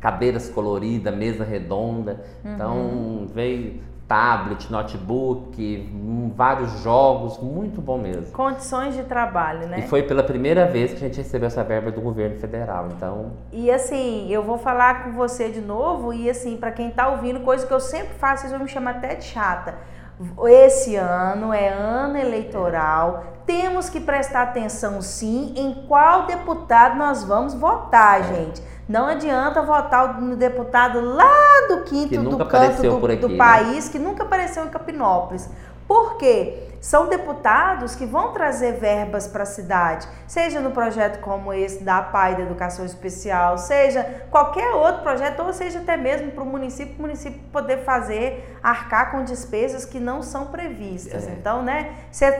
Cadeiras 0.00 0.48
coloridas, 0.48 1.16
mesa 1.16 1.44
redonda. 1.44 2.24
Então, 2.44 2.76
uhum. 2.76 3.14
Então, 3.14 3.34
veio 3.34 3.80
tablet, 4.08 4.72
notebook, 4.72 6.32
vários 6.34 6.82
jogos, 6.82 7.38
muito 7.38 7.82
bom 7.82 7.98
mesmo. 7.98 8.32
Condições 8.32 8.96
de 8.96 9.02
trabalho, 9.02 9.68
né? 9.68 9.80
E 9.80 9.82
foi 9.82 10.02
pela 10.02 10.22
primeira 10.22 10.64
vez 10.66 10.92
que 10.92 10.96
a 10.96 11.08
gente 11.08 11.18
recebeu 11.18 11.46
essa 11.46 11.62
verba 11.62 11.92
do 11.92 12.00
governo 12.00 12.36
federal, 12.38 12.88
então... 12.96 13.32
E 13.52 13.70
assim, 13.70 14.32
eu 14.32 14.42
vou 14.42 14.56
falar 14.56 15.04
com 15.04 15.12
você 15.12 15.50
de 15.50 15.60
novo, 15.60 16.12
e 16.12 16.30
assim, 16.30 16.56
para 16.56 16.72
quem 16.72 16.90
tá 16.90 17.08
ouvindo, 17.08 17.40
coisa 17.40 17.66
que 17.66 17.72
eu 17.72 17.80
sempre 17.80 18.14
faço, 18.14 18.42
vocês 18.42 18.52
vão 18.52 18.62
me 18.62 18.68
chamar 18.68 18.92
até 18.92 19.14
de 19.14 19.24
chata. 19.24 19.74
Esse 20.48 20.96
ano 20.96 21.52
é 21.52 21.68
ano 21.68 22.16
eleitoral, 22.16 23.24
temos 23.46 23.88
que 23.88 24.00
prestar 24.00 24.42
atenção 24.42 25.00
sim 25.00 25.54
em 25.56 25.86
qual 25.86 26.26
deputado 26.26 26.96
nós 26.98 27.22
vamos 27.22 27.54
votar, 27.54 28.24
gente. 28.24 28.62
Não 28.88 29.06
adianta 29.06 29.62
votar 29.62 30.20
no 30.20 30.34
deputado 30.34 31.00
lá 31.00 31.66
do 31.68 31.82
quinto 31.84 32.22
do 32.22 32.44
canto 32.46 32.82
do, 32.82 33.06
aqui, 33.06 33.16
do 33.16 33.28
né? 33.28 33.36
país, 33.36 33.88
que 33.88 33.98
nunca 33.98 34.22
apareceu 34.22 34.64
em 34.64 34.68
Capinópolis. 34.68 35.48
Por 35.88 36.18
quê? 36.18 36.68
São 36.80 37.08
deputados 37.08 37.96
que 37.96 38.06
vão 38.06 38.32
trazer 38.32 38.74
verbas 38.74 39.26
para 39.26 39.42
a 39.42 39.46
cidade, 39.46 40.06
seja 40.28 40.60
no 40.60 40.70
projeto 40.70 41.18
como 41.20 41.52
esse 41.52 41.82
da 41.82 42.00
PAI 42.02 42.36
da 42.36 42.42
Educação 42.42 42.84
Especial, 42.84 43.58
seja 43.58 44.04
qualquer 44.30 44.70
outro 44.74 45.02
projeto, 45.02 45.42
ou 45.42 45.52
seja 45.52 45.80
até 45.80 45.96
mesmo 45.96 46.30
para 46.30 46.44
o 46.44 46.46
município, 46.46 46.94
o 46.96 47.02
município 47.02 47.40
poder 47.50 47.78
fazer, 47.78 48.56
arcar 48.62 49.10
com 49.10 49.24
despesas 49.24 49.84
que 49.84 49.98
não 49.98 50.22
são 50.22 50.46
previstas. 50.46 51.26
É. 51.26 51.30
Então, 51.32 51.62
né, 51.62 51.96
você 52.12 52.30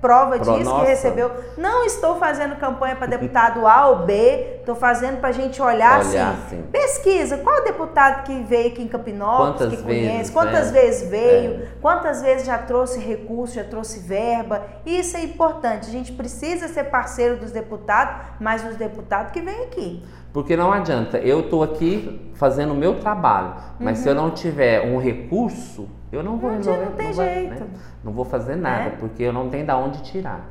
prova 0.00 0.38
Pro 0.38 0.52
disso 0.52 0.70
nossa. 0.70 0.84
que 0.84 0.90
recebeu. 0.90 1.30
Não 1.56 1.84
estou 1.84 2.16
fazendo 2.16 2.56
campanha 2.56 2.96
para 2.96 3.06
deputado 3.06 3.66
A 3.66 3.88
ou 3.88 4.06
B, 4.06 4.56
estou 4.58 4.74
fazendo 4.74 5.20
para 5.20 5.28
a 5.28 5.32
gente 5.32 5.60
olhar, 5.60 6.00
olhar 6.00 6.32
assim. 6.32 6.56
Sim. 6.56 6.62
Pesquisa, 6.72 7.38
qual 7.38 7.62
deputado 7.64 8.24
que 8.24 8.40
veio 8.42 8.68
aqui 8.68 8.82
em 8.82 8.88
Campinópolis, 8.88 9.58
quantas 9.58 9.80
que 9.80 9.86
vezes, 9.86 10.02
conhece, 10.02 10.32
quantas 10.32 10.72
né? 10.72 10.80
vezes 10.80 11.08
veio, 11.08 11.62
é. 11.62 11.68
quantas 11.80 12.22
vezes 12.22 12.46
já 12.46 12.58
trouxe 12.58 12.98
recurso, 12.98 13.54
já 13.54 13.64
trouxe 13.64 14.00
verba. 14.00 14.62
Isso 14.84 15.16
é 15.16 15.22
importante. 15.22 15.88
A 15.88 15.92
gente 15.92 16.12
precisa 16.12 16.68
ser 16.68 16.84
parceiro 16.84 17.36
dos 17.36 17.52
deputados, 17.52 18.14
mas 18.40 18.62
dos 18.62 18.76
deputados 18.76 19.32
que 19.32 19.40
vêm 19.40 19.64
aqui. 19.64 20.02
Porque 20.32 20.56
não 20.56 20.72
adianta, 20.72 21.18
eu 21.18 21.40
estou 21.40 21.62
aqui 21.62 22.30
fazendo 22.34 22.72
o 22.72 22.76
meu 22.76 23.00
trabalho, 23.00 23.54
mas 23.78 23.98
uhum. 23.98 24.02
se 24.04 24.08
eu 24.08 24.14
não 24.14 24.30
tiver 24.30 24.80
um 24.86 24.98
recurso, 24.98 25.88
eu 26.12 26.22
não 26.22 26.36
vou 26.36 26.50
resolver. 26.50 26.86
Não 26.86 26.92
tem 26.92 27.06
não 27.06 27.12
jeito. 27.12 27.48
Vai, 27.48 27.58
né? 27.58 27.66
Não 28.02 28.12
vou 28.12 28.24
fazer 28.24 28.56
nada, 28.56 28.88
é? 28.88 28.90
porque 28.90 29.22
eu 29.22 29.32
não 29.32 29.48
tenho 29.48 29.66
da 29.66 29.76
onde 29.76 30.02
tirar. 30.02 30.48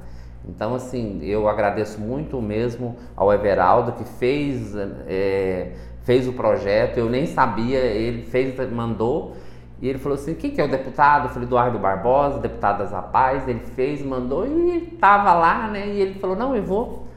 Então, 0.47 0.73
assim, 0.73 1.19
eu 1.23 1.47
agradeço 1.47 1.99
muito 1.99 2.41
mesmo 2.41 2.95
ao 3.15 3.31
Everaldo 3.33 3.91
que 3.91 4.03
fez, 4.03 4.73
é, 5.07 5.73
fez 6.03 6.27
o 6.27 6.33
projeto. 6.33 6.97
Eu 6.97 7.09
nem 7.09 7.25
sabia, 7.25 7.79
ele 7.79 8.23
fez, 8.23 8.55
mandou. 8.71 9.35
E 9.81 9.87
ele 9.87 9.99
falou 9.99 10.17
assim: 10.17 10.33
quem 10.33 10.51
que 10.51 10.61
é 10.61 10.63
o 10.63 10.69
deputado? 10.69 11.25
Eu 11.25 11.29
falei: 11.29 11.47
Eduardo 11.47 11.77
Barbosa, 11.77 12.39
deputado 12.39 12.79
das 12.79 12.91
Rapaz. 12.91 13.47
Ele 13.47 13.59
fez, 13.59 14.01
mandou 14.01 14.47
e 14.47 14.93
estava 14.93 15.33
lá, 15.33 15.67
né? 15.67 15.87
E 15.87 16.01
ele 16.01 16.19
falou: 16.19 16.35
não, 16.35 16.55
eu 16.55 16.63
vou. 16.63 17.07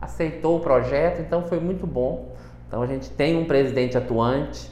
Aceitou 0.00 0.58
o 0.58 0.60
projeto, 0.60 1.20
então 1.20 1.42
foi 1.42 1.60
muito 1.60 1.86
bom. 1.86 2.34
Então 2.66 2.82
a 2.82 2.86
gente 2.86 3.10
tem 3.10 3.36
um 3.36 3.44
presidente 3.44 3.98
atuante 3.98 4.70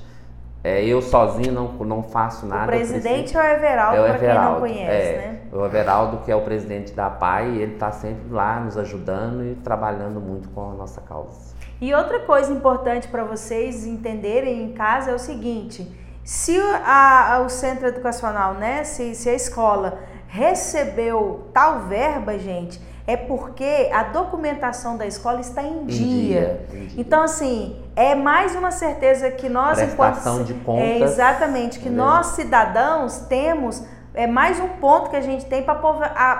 é, 0.62 0.84
eu 0.84 1.00
sozinho 1.00 1.52
não, 1.52 1.68
não 1.84 2.02
faço 2.02 2.44
nada. 2.46 2.64
O 2.64 2.66
presidente 2.66 3.36
é 3.36 3.40
o 3.40 3.44
Everaldo, 3.44 4.04
é 4.04 4.08
para 4.08 4.18
quem 4.18 4.34
não 4.34 4.60
conhece, 4.60 5.08
é, 5.08 5.16
né? 5.16 5.40
O 5.52 5.64
Everaldo, 5.64 6.18
que 6.24 6.32
é 6.32 6.36
o 6.36 6.40
presidente 6.42 6.92
da 6.92 7.08
PAI, 7.08 7.56
ele 7.56 7.74
está 7.74 7.92
sempre 7.92 8.32
lá 8.32 8.58
nos 8.60 8.76
ajudando 8.76 9.44
e 9.44 9.54
trabalhando 9.56 10.20
muito 10.20 10.48
com 10.50 10.72
a 10.72 10.74
nossa 10.74 11.00
causa. 11.00 11.56
E 11.80 11.94
outra 11.94 12.20
coisa 12.20 12.52
importante 12.52 13.06
para 13.06 13.22
vocês 13.22 13.86
entenderem 13.86 14.64
em 14.64 14.72
casa 14.72 15.12
é 15.12 15.14
o 15.14 15.18
seguinte: 15.18 15.88
se 16.24 16.58
a, 16.84 17.36
a, 17.36 17.40
o 17.40 17.48
centro 17.48 17.86
educacional, 17.86 18.54
né, 18.54 18.82
se, 18.82 19.14
se 19.14 19.28
a 19.28 19.34
escola 19.34 20.00
recebeu 20.26 21.48
tal 21.54 21.82
verba, 21.82 22.36
gente, 22.36 22.80
é 23.08 23.16
porque 23.16 23.88
a 23.90 24.02
documentação 24.02 24.98
da 24.98 25.06
escola 25.06 25.40
está 25.40 25.62
em, 25.62 25.78
em 25.78 25.86
dia. 25.86 25.98
dia. 25.98 26.66
Em 26.70 26.86
dia. 26.88 27.00
Então, 27.00 27.22
assim, 27.22 27.82
é 27.96 28.14
mais 28.14 28.54
uma 28.54 28.70
certeza 28.70 29.30
que 29.30 29.48
nós, 29.48 29.78
Prestação 29.78 30.34
enquanto. 30.34 30.46
de 30.46 30.54
contas. 30.62 30.84
É, 30.84 30.98
exatamente, 31.00 31.78
que 31.80 31.88
nós, 31.88 32.26
cidadãos, 32.26 33.20
temos. 33.20 33.82
É 34.12 34.26
mais 34.26 34.60
um 34.60 34.68
ponto 34.68 35.08
que 35.08 35.16
a 35.16 35.22
gente 35.22 35.46
tem 35.46 35.62
para 35.62 35.76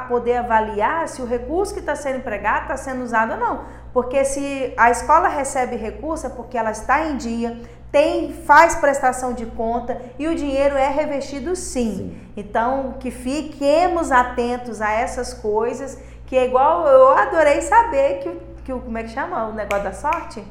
poder 0.08 0.36
avaliar 0.38 1.08
se 1.08 1.22
o 1.22 1.26
recurso 1.26 1.72
que 1.72 1.80
está 1.80 1.96
sendo 1.96 2.18
empregado 2.18 2.62
está 2.62 2.76
sendo 2.76 3.02
usado 3.02 3.32
ou 3.32 3.40
não. 3.40 3.60
Porque 3.94 4.22
se 4.26 4.74
a 4.76 4.90
escola 4.90 5.28
recebe 5.28 5.74
recurso 5.76 6.26
é 6.26 6.30
porque 6.30 6.58
ela 6.58 6.72
está 6.72 7.06
em 7.06 7.16
dia, 7.16 7.56
tem 7.90 8.32
faz 8.32 8.74
prestação 8.74 9.32
de 9.32 9.46
conta 9.46 9.98
e 10.18 10.28
o 10.28 10.34
dinheiro 10.34 10.76
é 10.76 10.88
revestido 10.88 11.56
sim. 11.56 11.96
sim. 11.96 12.20
Então, 12.36 12.96
que 13.00 13.10
fiquemos 13.10 14.12
atentos 14.12 14.82
a 14.82 14.90
essas 14.90 15.32
coisas 15.32 15.96
que 16.28 16.36
é 16.36 16.44
igual, 16.44 16.86
eu 16.86 17.08
adorei 17.08 17.62
saber 17.62 18.18
que, 18.18 18.40
que 18.66 18.72
o, 18.72 18.80
como 18.80 18.98
é 18.98 19.02
que 19.02 19.08
chama 19.08 19.46
o 19.46 19.52
negócio 19.54 19.82
da 19.82 19.92
sorte? 19.92 20.44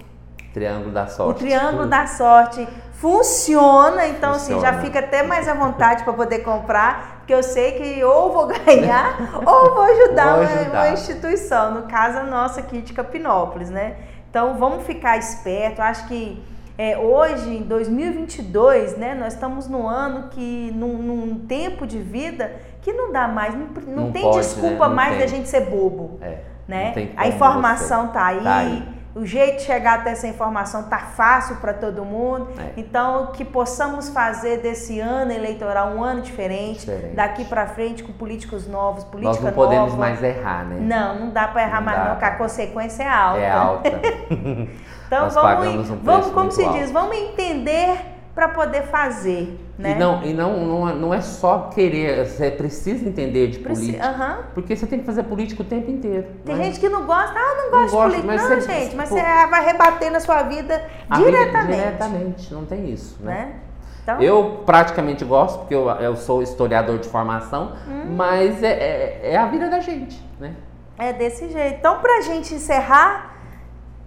Triângulo 0.51 0.91
da 0.91 1.05
sorte. 1.05 1.29
O 1.29 1.33
triângulo 1.35 1.85
da 1.85 2.07
sorte 2.07 2.67
funciona, 2.93 4.07
então 4.07 4.33
funciona. 4.33 4.67
assim, 4.67 4.75
já 4.75 4.81
fica 4.81 4.99
até 4.99 5.21
mais 5.21 5.47
à 5.47 5.53
vontade 5.53 6.03
para 6.03 6.13
poder 6.13 6.39
comprar, 6.39 7.17
porque 7.19 7.31
eu 7.31 7.43
sei 7.43 7.73
que 7.73 8.03
ou 8.03 8.33
vou 8.33 8.47
ganhar 8.47 9.17
ou 9.45 9.75
vou 9.75 9.83
ajudar, 9.83 10.33
vou 10.33 10.43
ajudar. 10.45 10.69
Uma, 10.71 10.79
uma, 10.79 10.89
instituição, 10.89 11.71
no 11.75 11.83
caso 11.83 12.17
a 12.17 12.23
nossa 12.23 12.59
aqui 12.59 12.81
de 12.81 12.91
Capinópolis, 12.91 13.69
né? 13.69 13.97
Então 14.31 14.57
vamos 14.57 14.83
ficar 14.83 15.15
esperto, 15.17 15.79
acho 15.79 16.07
que 16.07 16.43
é, 16.77 16.97
hoje, 16.97 17.49
em 17.49 17.63
2022, 17.63 18.97
né, 18.97 19.15
nós 19.15 19.33
estamos 19.33 19.67
no 19.67 19.87
ano 19.87 20.29
que, 20.29 20.71
num, 20.75 20.97
num 20.97 21.39
tempo 21.39 21.87
de 21.87 21.97
vida 21.97 22.51
que 22.81 22.93
não 22.93 23.11
dá 23.11 23.27
mais, 23.27 23.55
não, 23.55 23.67
não, 23.87 24.03
não 24.05 24.11
tem 24.11 24.21
pode, 24.21 24.37
desculpa 24.37 24.83
né? 24.83 24.87
não 24.87 24.95
mais 24.95 25.09
tem. 25.11 25.19
da 25.19 25.27
gente 25.27 25.49
ser 25.49 25.61
bobo. 25.61 26.19
É, 26.21 26.37
né? 26.67 26.93
A 27.17 27.27
informação 27.27 28.09
tá 28.09 28.25
aí, 28.27 28.43
tá 28.43 28.57
aí, 28.57 28.87
o 29.15 29.25
jeito 29.25 29.57
de 29.57 29.63
chegar 29.63 29.99
até 29.99 30.11
essa 30.11 30.27
informação 30.27 30.83
tá 30.83 30.99
fácil 30.99 31.55
para 31.55 31.73
todo 31.73 32.05
mundo. 32.05 32.49
É. 32.59 32.73
Então, 32.77 33.31
que 33.31 33.43
possamos 33.43 34.09
fazer 34.09 34.59
desse 34.59 34.99
ano 34.99 35.31
eleitoral 35.31 35.89
um 35.89 36.03
ano 36.03 36.21
diferente, 36.21 36.81
diferente. 36.81 37.15
daqui 37.15 37.43
para 37.45 37.65
frente 37.65 38.03
com 38.03 38.13
políticos 38.13 38.67
novos, 38.67 39.03
política 39.03 39.33
nova. 39.33 39.43
Nós 39.43 39.55
não 39.55 39.63
podemos 39.63 39.95
mais 39.95 40.21
errar, 40.21 40.65
né? 40.65 40.77
Não, 40.79 41.19
não 41.19 41.29
dá 41.31 41.47
para 41.47 41.63
errar 41.63 41.79
não 41.79 41.85
mais 41.85 41.97
dá. 41.97 42.03
não, 42.03 42.11
porque 42.11 42.25
a 42.25 42.35
consequência 42.35 43.03
é 43.03 43.09
alta. 43.09 43.39
É 43.39 43.51
alta. 43.51 43.89
então, 45.07 45.23
Nós 45.23 45.33
vamos, 45.33 45.89
um 45.89 45.95
vamos 45.97 46.27
como 46.27 46.51
se 46.51 46.61
alto. 46.63 46.77
diz, 46.77 46.91
vamos 46.91 47.15
entender 47.17 47.97
para 48.35 48.49
poder 48.49 48.83
fazer. 48.83 49.59
Né? 49.79 49.91
E, 49.91 49.95
não, 49.95 50.23
e 50.23 50.33
não, 50.33 50.65
não, 50.65 50.89
é, 50.89 50.93
não 50.93 51.13
é 51.13 51.21
só 51.21 51.69
querer, 51.73 52.27
você 52.27 52.51
precisa 52.51 53.07
entender 53.07 53.47
de 53.47 53.59
política. 53.59 54.45
Porque 54.53 54.75
você 54.75 54.85
tem 54.85 54.99
que 54.99 55.05
fazer 55.05 55.23
política 55.23 55.63
o 55.63 55.65
tempo 55.65 55.89
inteiro. 55.89 56.27
Tem 56.45 56.55
né? 56.55 56.65
gente 56.65 56.79
que 56.79 56.89
não 56.89 57.05
gosta, 57.05 57.33
ah, 57.35 57.55
não 57.57 57.71
gosto 57.71 57.95
não 57.95 58.09
de 58.09 58.15
política. 58.15 58.27
Mas 58.27 58.49
não, 58.49 58.61
gente, 58.61 58.95
mas 58.95 59.09
você 59.09 59.21
vai 59.21 59.65
rebater 59.65 60.11
na 60.11 60.19
sua 60.19 60.43
vida 60.43 60.83
diretamente. 61.15 61.65
Vida, 61.67 61.83
diretamente, 61.83 62.53
não 62.53 62.65
tem 62.65 62.89
isso, 62.89 63.17
né? 63.23 63.33
né? 63.33 63.55
Então... 64.03 64.21
Eu 64.21 64.63
praticamente 64.65 65.25
gosto, 65.25 65.59
porque 65.59 65.75
eu, 65.75 65.89
eu 65.89 66.15
sou 66.15 66.41
historiador 66.41 66.97
de 66.99 67.09
formação, 67.09 67.73
hum. 67.87 68.15
mas 68.15 68.61
é, 68.63 68.71
é, 68.71 69.19
é, 69.33 69.37
a 69.37 69.47
vida 69.47 69.69
da 69.69 69.79
gente, 69.79 70.23
né? 70.39 70.55
É 70.97 71.11
desse 71.11 71.49
jeito. 71.49 71.77
Então, 71.79 71.99
pra 71.99 72.21
gente 72.21 72.53
encerrar, 72.53 73.36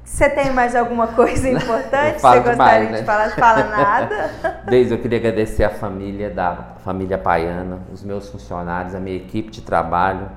você 0.05 0.29
tem 0.29 0.53
mais 0.53 0.75
alguma 0.75 1.09
coisa 1.09 1.49
importante? 1.51 2.21
Você 2.21 2.41
gostaria 2.41 2.53
demais, 2.53 2.91
né? 2.91 3.01
de 3.01 3.05
falar? 3.05 3.31
Fala 3.31 3.65
nada. 3.65 4.63
Desde 4.69 4.95
eu 4.95 4.99
queria 4.99 5.19
agradecer 5.19 5.65
a 5.65 5.71
família 5.71 6.31
da 6.31 6.75
família 6.85 7.17
Paiana, 7.17 7.81
os 7.93 8.03
meus 8.03 8.29
funcionários, 8.29 8.95
a 8.95 9.01
minha 9.01 9.17
equipe 9.17 9.51
de 9.51 9.63
trabalho, 9.63 10.29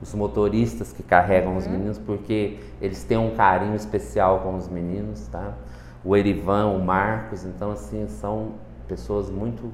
os 0.00 0.14
motoristas 0.14 0.92
que 0.92 1.02
carregam 1.02 1.52
uhum. 1.52 1.58
os 1.58 1.66
meninos, 1.66 1.98
porque 1.98 2.60
eles 2.80 3.04
têm 3.04 3.16
um 3.16 3.34
carinho 3.34 3.74
especial 3.74 4.40
com 4.40 4.56
os 4.56 4.68
meninos, 4.68 5.26
tá? 5.28 5.52
O 6.04 6.16
Erivan, 6.16 6.66
o 6.66 6.84
Marcos, 6.84 7.44
então 7.44 7.70
assim, 7.70 8.06
são 8.08 8.52
pessoas 8.88 9.30
muito 9.30 9.72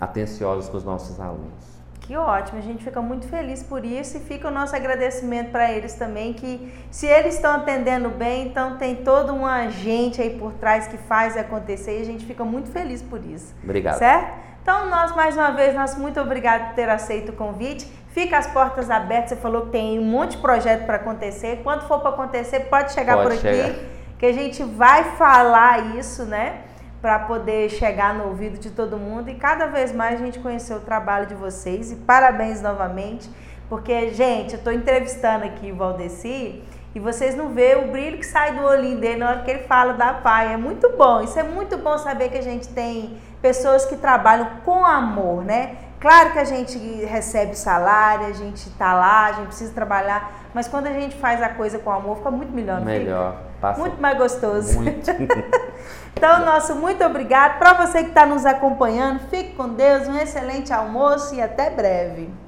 atenciosas 0.00 0.68
com 0.68 0.76
os 0.76 0.84
nossos 0.84 1.18
alunos. 1.20 1.77
Que 2.08 2.16
ótimo, 2.16 2.58
a 2.58 2.62
gente 2.62 2.82
fica 2.82 3.02
muito 3.02 3.28
feliz 3.28 3.62
por 3.62 3.84
isso 3.84 4.16
e 4.16 4.20
fica 4.20 4.48
o 4.48 4.50
nosso 4.50 4.74
agradecimento 4.74 5.50
para 5.50 5.70
eles 5.70 5.92
também, 5.92 6.32
que 6.32 6.72
se 6.90 7.06
eles 7.06 7.34
estão 7.34 7.56
atendendo 7.56 8.08
bem, 8.08 8.46
então 8.46 8.78
tem 8.78 8.96
todo 8.96 9.30
um 9.34 9.44
agente 9.44 10.22
aí 10.22 10.30
por 10.30 10.54
trás 10.54 10.86
que 10.86 10.96
faz 10.96 11.36
acontecer 11.36 11.98
e 11.98 12.00
a 12.00 12.04
gente 12.06 12.24
fica 12.24 12.42
muito 12.46 12.70
feliz 12.70 13.02
por 13.02 13.22
isso. 13.22 13.54
Obrigado. 13.62 13.98
Certo? 13.98 14.32
Então, 14.62 14.88
nós 14.88 15.14
mais 15.14 15.36
uma 15.36 15.50
vez, 15.50 15.74
nós 15.74 15.98
muito 15.98 16.18
obrigado 16.18 16.68
por 16.68 16.76
ter 16.76 16.88
aceito 16.88 17.32
o 17.32 17.34
convite. 17.34 17.84
Fica 18.08 18.38
as 18.38 18.46
portas 18.46 18.90
abertas, 18.90 19.28
você 19.28 19.36
falou 19.36 19.66
que 19.66 19.72
tem 19.72 19.98
um 19.98 20.04
monte 20.04 20.30
de 20.30 20.38
projeto 20.38 20.86
para 20.86 20.96
acontecer. 20.96 21.60
Quando 21.62 21.86
for 21.86 22.00
para 22.00 22.08
acontecer, 22.08 22.60
pode 22.70 22.92
chegar 22.92 23.18
pode 23.18 23.28
por 23.28 23.32
aqui, 23.34 23.54
chegar. 23.54 23.78
que 24.18 24.24
a 24.24 24.32
gente 24.32 24.62
vai 24.62 25.04
falar 25.18 25.94
isso, 25.94 26.24
né? 26.24 26.67
Para 27.00 27.20
poder 27.20 27.70
chegar 27.70 28.14
no 28.14 28.26
ouvido 28.26 28.58
de 28.58 28.70
todo 28.70 28.96
mundo 28.96 29.30
e 29.30 29.34
cada 29.34 29.66
vez 29.66 29.92
mais 29.92 30.20
a 30.20 30.24
gente 30.24 30.38
conhecer 30.40 30.74
o 30.74 30.80
trabalho 30.80 31.26
de 31.26 31.34
vocês. 31.34 31.92
E 31.92 31.96
parabéns 31.96 32.60
novamente, 32.60 33.30
porque, 33.68 34.10
gente, 34.10 34.54
eu 34.54 34.58
estou 34.58 34.72
entrevistando 34.72 35.44
aqui 35.44 35.70
o 35.70 35.76
Valdeci 35.76 36.62
e 36.94 37.00
vocês 37.00 37.36
não 37.36 37.50
vê 37.50 37.76
o 37.76 37.92
brilho 37.92 38.18
que 38.18 38.26
sai 38.26 38.54
do 38.54 38.64
olhinho 38.64 38.98
dele 38.98 39.18
na 39.18 39.30
hora 39.30 39.42
que 39.42 39.50
ele 39.50 39.62
fala 39.64 39.92
da 39.92 40.14
pai. 40.14 40.54
É 40.54 40.56
muito 40.56 40.96
bom. 40.96 41.20
Isso 41.22 41.38
é 41.38 41.42
muito 41.42 41.76
bom 41.76 41.96
saber 41.98 42.30
que 42.30 42.38
a 42.38 42.42
gente 42.42 42.68
tem 42.68 43.16
pessoas 43.40 43.84
que 43.84 43.96
trabalham 43.96 44.48
com 44.64 44.84
amor, 44.84 45.44
né? 45.44 45.76
Claro 46.00 46.32
que 46.32 46.38
a 46.38 46.44
gente 46.44 46.78
recebe 47.04 47.56
salário, 47.56 48.26
a 48.26 48.32
gente 48.32 48.68
está 48.68 48.94
lá, 48.94 49.26
a 49.26 49.32
gente 49.32 49.46
precisa 49.48 49.72
trabalhar, 49.72 50.48
mas 50.54 50.68
quando 50.68 50.86
a 50.86 50.92
gente 50.92 51.16
faz 51.16 51.42
a 51.42 51.48
coisa 51.48 51.78
com 51.78 51.90
amor, 51.90 52.18
fica 52.18 52.30
muito 52.30 52.52
melhor. 52.52 52.80
Melhor. 52.80 53.36
Passa 53.60 53.80
muito 53.80 54.00
mais 54.00 54.16
gostoso. 54.16 54.80
Muito. 54.80 55.10
então, 56.16 56.44
nosso 56.44 56.74
muito 56.74 57.04
obrigado. 57.04 57.58
Para 57.58 57.74
você 57.74 58.02
que 58.02 58.08
está 58.08 58.26
nos 58.26 58.44
acompanhando, 58.44 59.20
fique 59.28 59.54
com 59.54 59.68
Deus, 59.68 60.08
um 60.08 60.16
excelente 60.16 60.72
almoço 60.72 61.34
e 61.34 61.40
até 61.40 61.70
breve. 61.70 62.47